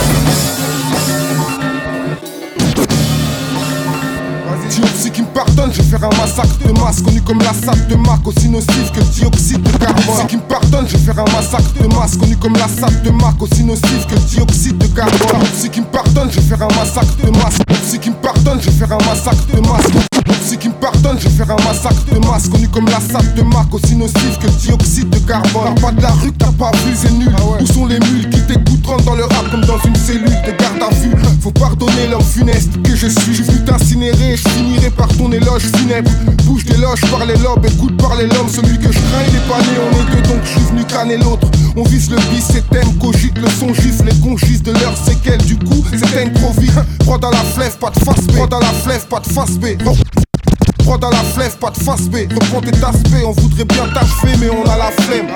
[4.77, 4.89] Çok
[5.33, 8.49] pardonne, je vais faire un massacre de masse Connu comme la sape de Marc, aussi
[8.49, 10.03] nocif que dioxyde de carbone.
[10.03, 13.01] Diopsie qui me pardonne, je vais faire un massacre de masse Connu comme la sape
[13.03, 15.17] de Marc, aussi nocif que dioxyde de carbone.
[15.17, 18.59] Diopsie qui me pardonne, je vais faire un massacre de masse Diopsie qui me pardonne,
[18.61, 19.87] je vais faire un massacre de masse
[20.25, 23.33] Diopsie qui me pardonne, je vais faire un massacre de masse Connu comme la sape
[23.35, 25.75] de Marc, aussi nocif que dioxyde de carbone.
[25.75, 27.33] T'as pas de la rue, t'as pas vu, c'est nul.
[27.59, 30.51] Où sont les mules qui t'écoutent, rentrent dans le rap comme dans une cellule de
[30.51, 31.11] garde à vue?
[31.41, 33.33] Faut pardonner l'homme funeste que je suis.
[33.33, 36.09] Je suis t'incinérer, je finirai par ton éloge funèbre.
[36.45, 38.49] Bouge d'éloge par les lobes, écoute par les lobes.
[38.49, 40.41] Celui que je crains il est pas né, on est deux donc.
[40.43, 41.47] Je suis venu crâner l'autre.
[41.75, 44.05] On vise le bis, c'est thème, cogite le son gifle.
[44.05, 45.97] Les congis de leur séquelles du coup, c'est
[46.59, 48.31] vite Prends dans la flève, pas de face B.
[48.35, 49.65] Prends dans la flève, pas de face B.
[50.79, 52.15] Prends dans la flève, pas de face B.
[52.33, 55.27] Reprends tes aspects, on voudrait bien t'achever mais on a la flemme.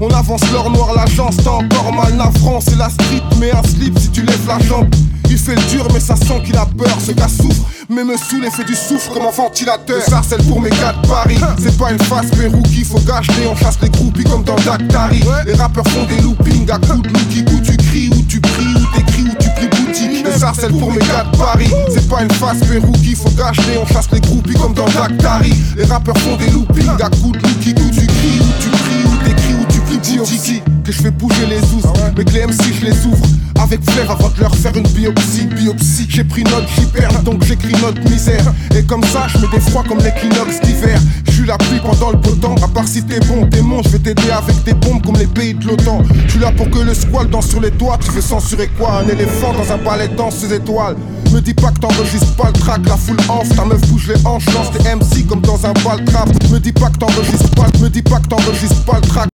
[0.00, 3.62] On avance l'or noir, l'agence, t'as encore mal La France et la street, mais un
[3.62, 4.88] slip si tu lèves la jambe
[5.30, 7.62] il fait le dur mais ça sent qu'il a peur Ce gars souffre.
[7.88, 9.96] Mais me saoule et fait du souffle comme un ventilateur.
[9.96, 11.38] Le sarcelle pour mes gars de Paris.
[11.62, 15.22] C'est pas une face mais rookie faut gâcher On chasse les groupies comme dans Dactari
[15.46, 18.74] Les rappeurs font des loopings à coups de lookie Où tu cries, où tu pries,
[18.74, 20.24] où t'écris, où tu pries boutique.
[20.24, 21.70] Le sarcelle pour mes gars de Paris.
[21.92, 25.54] C'est pas une face mais rookie faut gâcher On chasse les groupies comme dans Dactari
[25.76, 29.04] Les rappeurs font des loopings à coups de lookie Où tu cries, où tu pries,
[29.06, 32.72] où t'écris, où tu pries boutique Que je fais bouger les ouzes Mais les MC
[32.80, 33.26] je les ouvre
[33.60, 36.06] avec flair avant de leur faire une biopsie, biopsie.
[36.08, 38.44] J'ai pris note, j'y donc j'écris notre misère.
[38.76, 41.00] Et comme ça, je mets des froids comme l'équinoxe d'hiver.
[41.28, 43.98] J'suis la pluie pendant le beau temps, à part si t'es bon, démon, je vais
[43.98, 46.02] t'aider avec des bombes comme les pays de l'OTAN.
[46.28, 47.98] J'suis là pour que le squal danse sur les toits.
[48.00, 49.00] Tu veux censurer quoi?
[49.00, 50.96] Un éléphant dans un ballet danse ses étoiles.
[51.32, 54.26] Me dis pas que t'enregistres pas le track, la foule enfle, ta meuf bouge les
[54.26, 56.28] hanches, lance des MC comme dans un bal trap.
[56.50, 59.28] Me dis pas que t'enregistres pas, me dis pas que t'enregistres pas le track.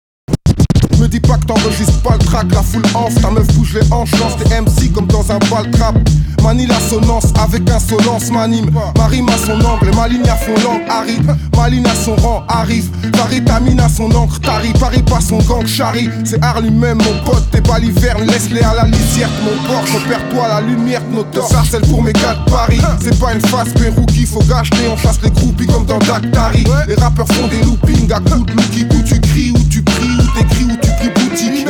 [1.13, 4.19] Dis pas que t'enregistres pas le track, la foule enfle, ta meuf bouge les hanches,
[4.19, 5.95] lance tes MC comme dans un bal trap.
[6.43, 8.71] Manie l'assonance avec insolence, m'anime.
[8.97, 11.37] Ma rime à son angle, ma ligne à fond langue arrive.
[11.57, 12.91] Ma ligne à son rang arrive.
[13.13, 14.73] Paris tamine à son encre, Tari.
[14.81, 16.09] Paris pas son gang, Charlie.
[16.25, 17.49] C'est Art lui-même, mon pote.
[17.53, 19.85] Tes balivernes, laisse-les à la lisière mon port.
[19.95, 21.49] Repère-toi la lumière de nos torts.
[21.49, 22.81] Ça, c'est pour mes gars de Paris.
[23.01, 24.89] C'est pas une face Pérou qu'il faut gâcher.
[24.93, 26.65] On chasse les groupies comme dans Dactari.
[26.89, 28.87] Les rappeurs font des loopings à coups de lookie.
[28.91, 30.92] Où tu cries, où tu pries, où t'écris, où tu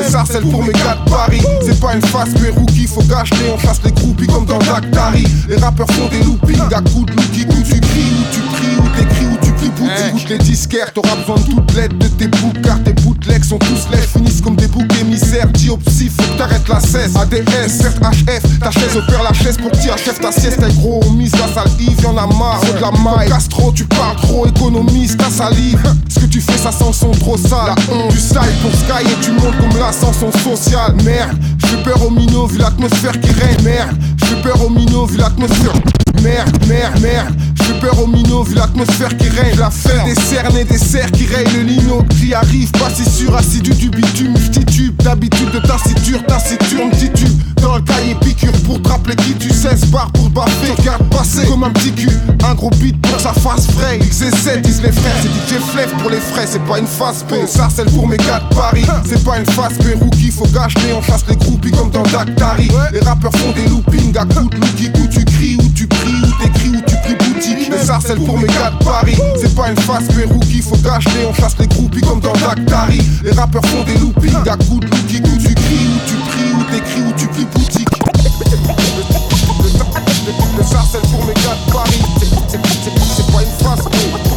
[0.02, 1.42] Les sarcelles pour mes gars de Paris.
[1.64, 3.34] C'est pas une face Pérou qu'il faut gâcher.
[3.54, 5.24] On chasse les groupies comme dans Dactari.
[5.48, 7.46] Les rappeurs font des loopings à coups de lookie.
[7.48, 8.81] Où tu cries, où tu pries,
[9.62, 10.08] tu pries boutique.
[10.08, 12.60] Écoute les disquaires, t'auras besoin de toute l'aide de tes boucs.
[12.62, 15.48] Car tes bootlegs sont tous laids, finissent comme des boucs émissaires.
[15.48, 17.16] Diopsie, faut que t'arrêtes la cesse.
[17.16, 20.58] ADS, certes HF, ta chaise opère la chaise pour que tu achèves ta sieste.
[20.60, 23.28] T'es gros, on mise la salive, y'en a marre, faut de la maille.
[23.28, 25.82] Castro, tu parles trop, économise ta salive.
[26.08, 27.74] Ce que tu fais, ça sent son trop sale.
[27.76, 30.94] La honte, du style pour Sky et tu montes comme l'ascension sociale.
[31.04, 31.36] Merde,
[31.68, 33.62] j'ai peur au minot vu l'atmosphère qui règne.
[33.62, 33.96] Merde,
[34.32, 35.74] j'ai peur au minot vu l'atmosphère.
[36.22, 39.58] Merde, merde, merde, j'ai peur au minot vu l'atmosphère qui règne.
[39.58, 41.48] La fête des cernes et des cerfs qui règne.
[41.54, 44.34] Le lino qui arrive, pas si sûr, assidu du bitume,
[44.66, 47.41] tube D'habitude de taciture, taciturne, titube.
[47.62, 50.72] Dans le cahier piqûre pour te rappeler qui tu sais, barre pour baffer.
[50.76, 52.10] Regarde passer comme un petit cul.
[52.48, 53.98] Un gros beat pour sa face frais.
[53.98, 57.46] XZ, disent les frères, c'est DJ Fleff pour les frais, c'est pas une face P.
[57.46, 60.92] Sarcelle pour mes gars de Paris, c'est pas une face Pérou qu'il faut gâcher.
[60.96, 62.68] On chasse les groupies comme dans Dactari.
[62.92, 64.62] Les rappeurs font des loopings à coups de.
[64.82, 67.70] Où tu cries, où tu pries, où t'écris, où tu pries boutique.
[67.70, 71.26] Les sarcelles pour mes gars de Paris, c'est pas une face Pérou qu'il faut gâcher.
[71.28, 73.00] On chasse les groupies comme dans Dactari.
[73.22, 75.41] Les rappeurs font des loopings à coups de où
[76.72, 77.88] t'écris, où tu boutique.
[80.56, 84.31] Le sarcelle pour mes gars de Paris, c'est- pas une face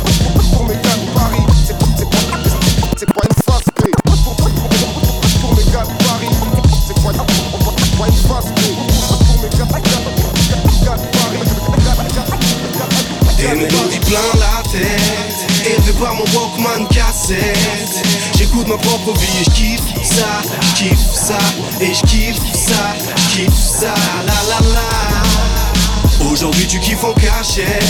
[16.00, 18.06] par mon Walkman cassette.
[18.38, 20.42] J'écoute ma propre vie et j'kiffe ça
[20.76, 21.38] J'kiffe ça
[21.82, 22.96] et j'kiffe ça
[23.30, 23.94] J'kiffe ça.
[24.26, 26.30] La la la.
[26.32, 27.84] Aujourd'hui tu kiffes en cachette.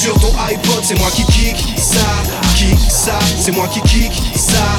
[0.00, 2.06] Sur ton iPod c'est moi qui kick ça
[2.54, 3.18] Kick ça.
[3.38, 4.78] C'est moi qui kick ça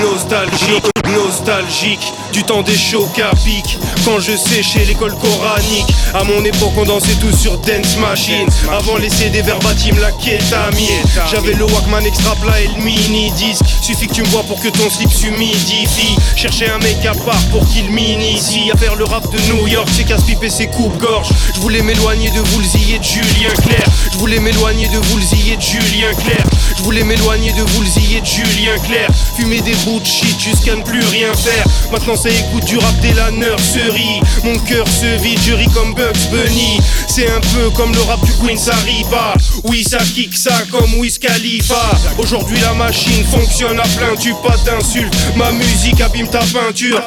[0.00, 6.42] Nostalgique, nostalgique du temps des chocs à pic Quand je séchais l'école coranique À mon
[6.42, 8.48] époque on dansait tous sur Dance Machine.
[8.72, 13.64] Avant les CD verbatim la kétamine J'avais le Walkman extra plat et le mini disque
[13.82, 17.44] Suffit que tu me vois pour que ton slip s'humidifie Chercher un mec à part
[17.52, 21.28] pour qu'il m'initie À faire le rap de New York C'est casse-pipe et c'est coupe-gorge
[21.54, 23.86] Je voulais m'éloigner de Woolsey et de Julien Clerc.
[24.12, 26.46] Je voulais m'éloigner de Woolsey et de Julien Clerc.
[26.78, 29.10] Je voulais m'éloigner de Woolsey Julien Clerc.
[29.36, 31.64] Fumer des bouts de shit jusqu'à ne plus rien faire.
[31.90, 35.94] Maintenant ça écoute du rap dès la nurserie Mon cœur se vide, je ris comme
[35.94, 36.80] Bugs Bunny.
[37.08, 39.34] C'est un peu comme le rap du Queen Sariba.
[39.64, 41.90] Oui ça kick ça comme Wiz Khalifa.
[42.18, 44.14] Aujourd'hui la machine fonctionne à plein.
[44.20, 47.00] Tu pas d'insultes, ma musique abîme ta peinture.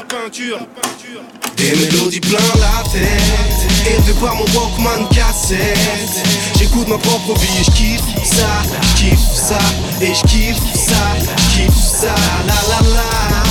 [1.58, 6.28] Des mélodies plein la tête Élevé par mon Walkman cassette.
[6.58, 8.62] J'écoute ma propre vie et j'kiffe ça
[8.96, 9.58] J'kiffe ça
[10.02, 11.16] et j'kiffe ça
[11.52, 12.16] J'kiffe ça.
[12.46, 13.47] La la la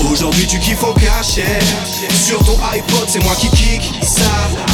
[0.00, 1.64] Aujourd'hui tu kiffes en cachette
[2.12, 4.22] Sur ton iPod c'est moi qui kick ça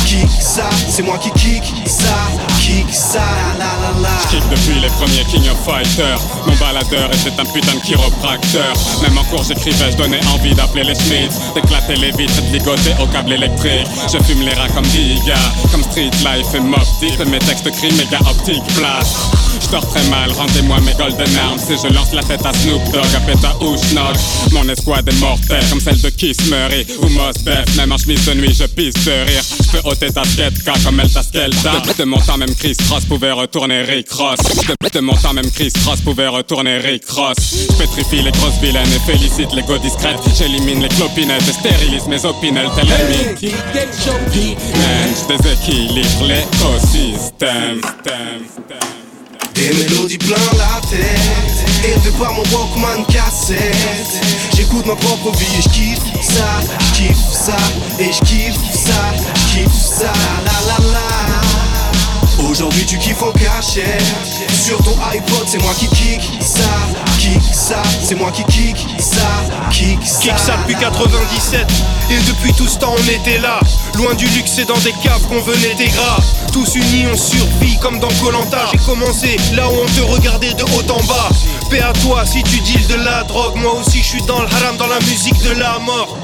[0.06, 0.68] Kick ça.
[0.88, 2.28] C'est moi qui kick ça
[2.60, 3.22] Kick ça.
[3.58, 6.20] La la la Kick depuis les premiers King of Fighters.
[6.46, 8.74] Mon baladeur était un putain de chiropracteur.
[9.02, 12.94] Même en cours j'écrivais, je donnais envie d'appeler les Schmitz D'éclater les vitres de ligoter
[13.00, 13.86] au câble électrique.
[14.12, 15.34] Je fume les rats comme Diga
[15.70, 17.24] Comme Street Life et Mob Deep.
[17.26, 19.30] Mes textes crient méga optique place
[19.72, 21.58] dors très mal, rendez-moi mes golden arms.
[21.58, 24.16] Si je lance la tête à Snoop Dogg, à Peta ou Schnock
[24.52, 28.24] Mon escouade est mortelle comme celle de Kiss Murray Ou Mos Def, même en chemise
[28.26, 29.42] de nuit je pisse de rire.
[29.42, 31.82] Je peux ôter ta skate car comme elle ta skelta.
[31.98, 34.38] De, mon temps même Chris Cross pouvait retourner Rick Ross.
[34.38, 37.36] De, de mon temps même Chris Cross pouvait retourner Rick Ross.
[37.70, 40.20] Je pétrifie les grosses vilaines et félicite les go discrètes.
[40.36, 42.88] J'élimine les clopinettes et stérilise mes opinels Tel
[43.40, 47.80] je déséquilibre l'écosystème
[49.55, 51.84] Des mélodies plein la tête.
[51.84, 54.22] Élevé par mon Walkman cassette.
[54.55, 56.61] J'écoute ma propre vie et j'kiffe ça
[56.94, 57.57] J'kiffe ça
[57.98, 59.12] et j'kiffe ça
[59.48, 60.12] J'kiffe ça.
[60.44, 61.41] La la la
[62.51, 64.03] Aujourd'hui tu kiffes en cachette
[64.53, 66.62] Sur ton iPod c'est moi qui kick ça
[67.18, 67.82] Kick ça.
[68.03, 69.20] C'est moi qui kick ça
[69.70, 70.20] Kick ça.
[70.20, 71.66] Kick ça depuis 97
[72.11, 73.61] Et depuis tout ce temps on était là.
[73.95, 76.19] Loin du luxe et dans des caves qu'on venait des gras.
[76.52, 80.64] Tous unis on survit comme dans Colanta J'ai commencé là où on te regardait de
[80.64, 81.28] haut en bas.
[81.70, 83.55] Paix à toi si tu deals de la drogue.
[83.56, 86.16] Moi aussi je suis dans le haram dans la musique de la mort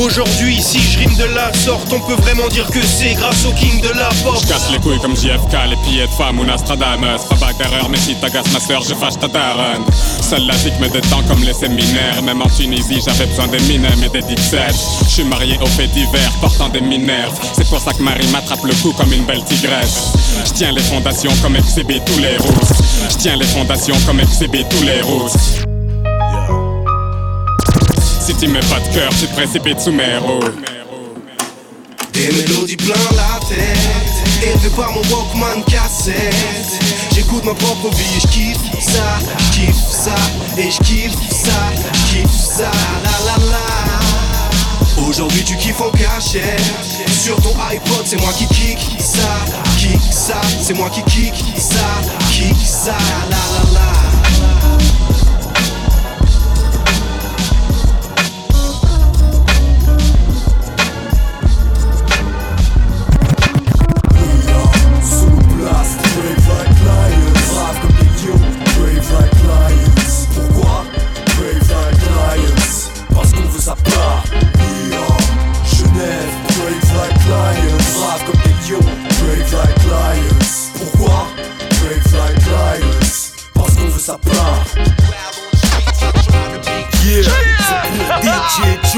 [0.00, 3.52] Aujourd'hui, si je rime de la sorte, on peut vraiment dire que c'est grâce au
[3.52, 4.38] king de la pop.
[4.40, 7.20] Je casse les couilles comme JFK, les pieds de femme ou Nostradamus.
[7.28, 9.84] Pas bac d'erreur, mais si t'agaces ma soeur, je fâche ta daronne.
[10.22, 12.22] Seule la zik me détend comme les séminaires.
[12.22, 14.74] Même en Tunisie, j'avais besoin des mineurs et des dixettes.
[15.04, 17.34] Je suis marié au fait divers, portant des mineurs.
[17.52, 20.12] C'est pour ça que Marie m'attrape le cou comme une belle tigresse.
[20.46, 22.82] Je tiens les fondations comme exhibit tous les rousses.
[23.10, 25.60] Je tiens les fondations comme exhibit tous les rousses.
[28.20, 30.18] Si tu mets pas de cœur, tu te précipites sous mes.
[32.12, 34.42] Des mélodies plein la tête.
[34.42, 36.80] Élevé par mon Walkman cassette.
[37.14, 40.14] J'écoute ma propre vie, je kiffe ça, je kiffe ça.
[40.58, 42.70] Et je kiffe ça, je kiffe ça.
[43.04, 45.02] La la la.
[45.08, 46.60] Aujourd'hui tu kiffes en cachette.
[47.22, 49.40] Sur ton iPod c'est moi qui kick ça,
[49.78, 50.40] kick ça.
[50.62, 52.96] C'est moi qui kick ça, kick ça.
[53.30, 54.09] La la la
[88.50, 88.90] C'est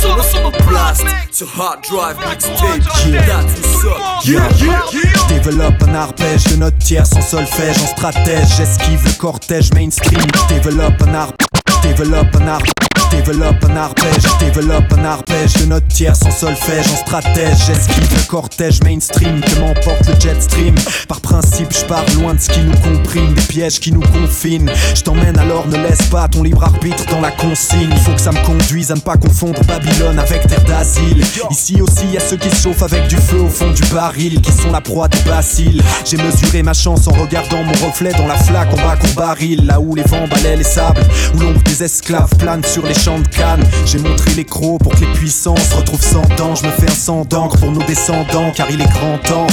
[0.00, 2.82] solo solo blast Sur hard drive mixtape
[3.26, 7.86] That's what's up Yeah, yeah, Je développe un arpège de notes tierces en solfège, en
[7.86, 8.48] stratège.
[8.56, 10.22] J'esquive le cortège mainstream.
[10.34, 11.49] Je développe un arpège.
[11.82, 12.72] Développe un arpège.
[13.10, 17.58] Développe un arpège, développe un arpège de notes tierces en solfège, en stratège.
[17.66, 20.76] J'esquive le cortège mainstream que m'emporte le jet stream.
[21.08, 24.70] Par principe, je pars loin de ce qui nous comprime, des pièges qui nous confinent.
[24.94, 27.92] Je t'emmène alors, ne laisse pas ton libre arbitre dans la consigne.
[28.04, 31.24] Faut que ça me conduise à ne pas confondre Babylone avec terre d'asile.
[31.50, 34.40] Ici aussi, y a ceux qui se chauffent avec du feu au fond du baril,
[34.40, 35.82] qui sont la proie des bacilles.
[36.04, 39.66] J'ai mesuré ma chance en regardant mon reflet dans la flaque en bas qu'on baril.
[39.66, 41.02] Là où les vents balaient les sables,
[41.34, 43.62] où l'ombre des esclaves plane sur les champs de canne.
[43.84, 46.54] J'ai montré les crocs pour que les puissants se retrouvent sans dents.
[46.54, 49.46] Je me fais un sang d'encre pour nos descendants, car il est grand temps.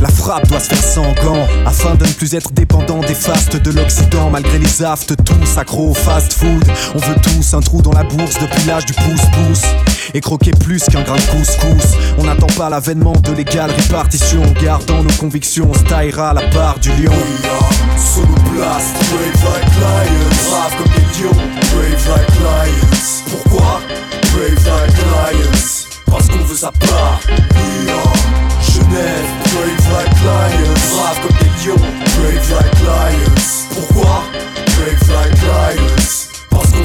[0.00, 3.56] La frappe doit se faire sans gants, afin de ne plus être dépendant des fastes
[3.56, 4.30] de l'Occident.
[4.30, 6.64] Malgré les aftes, tous accro au fast food.
[6.94, 9.64] On veut tous un trou dans la bourse depuis l'âge du pouce-pouce.
[10.12, 11.96] Et croquer plus qu'un grain de couscous.
[12.18, 14.42] On n'attend pas l'avènement de l'égale répartition.
[14.62, 17.12] Gardant nos convictions, on se taillera la part du lion.
[17.96, 23.22] Solo blast, brave like lions Brave comme des lions, brave like lions.
[23.30, 23.80] Pourquoi?
[24.32, 25.86] Brave like lions.
[26.06, 27.20] Parce qu'on veut sa part.
[27.88, 28.12] Are
[28.62, 30.84] Genève, brave like lions.
[30.96, 33.66] Brave comme des lions, brave like lions.
[33.74, 34.22] Pourquoi?
[34.76, 36.23] Brave like lions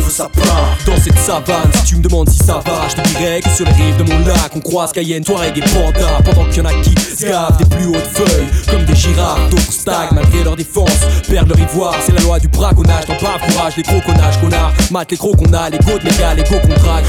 [0.09, 3.63] Dans cette savane, si tu me demandes si ça va, je te dirais que sur
[3.63, 6.17] les rives de mon lac, on croise Cayenne, Touareg et Panda.
[6.25, 9.47] Pendant qu'il y en a qui se gavent des plus hautes feuilles, comme des girafes,
[9.51, 10.89] d'autres stagnent malgré leur défense,
[11.29, 11.95] perdent leur ivoire.
[12.03, 15.17] C'est la loi du braconnage, dans pas courage, les gros connages qu'on a, mate les
[15.17, 17.05] gros qu'on a, les go de méga, les go qu'on drague.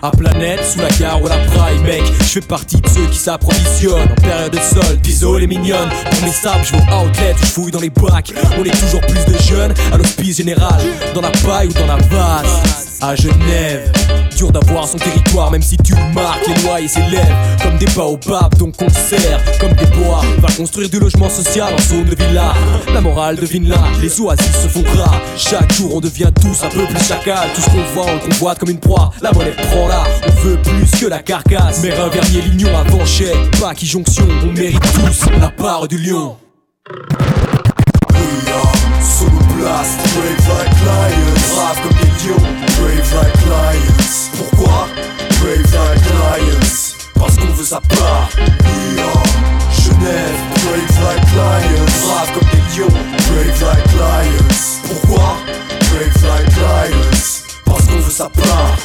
[0.00, 3.18] À planète, sous la gare ou la prime, mec, je fais partie de ceux qui
[3.18, 5.00] s'approvisionnent en période de solde.
[5.02, 8.32] Désolé, mignonne, pour mes sables, je vais outlet, je fouille dans les bacs.
[8.56, 10.80] On est toujours plus de jeunes à l'hospice général,
[11.14, 12.87] dans la paille ou dans la vase.
[13.00, 13.92] À Genève,
[14.36, 18.74] dur d'avoir son territoire, même si tu marques, les loyers s'élèvent comme des baobabs, donc
[18.82, 20.20] on sert comme des bois.
[20.38, 22.52] Va construire du logement social en zone de villa.
[22.92, 25.20] La morale devine là, les oasis se font rares.
[25.36, 27.48] Chaque jour on devient tous un peu plus chacal.
[27.54, 29.12] Tout ce qu'on voit, on le convoite comme une proie.
[29.22, 31.80] La monnaie prend là, on veut plus que la carcasse.
[31.82, 33.04] Mais un vernier lignon avant
[33.60, 36.36] pas qui jonction, on mérite tous la part du lion.
[39.58, 41.54] Brave like lions.
[41.54, 42.46] Brave comme des lions,
[42.78, 44.30] brave like lions.
[44.36, 44.88] Pourquoi?
[45.40, 46.96] Brave like lions.
[47.14, 48.30] Parce qu'on veut sa part.
[48.98, 49.22] Are
[49.72, 51.92] Genève, brave like lions.
[52.06, 52.98] Brave comme des lions,
[53.28, 54.80] brave like lions.
[54.86, 55.36] Pourquoi?
[55.90, 57.44] Brave like lions.
[57.64, 58.76] Parce qu'on veut sa part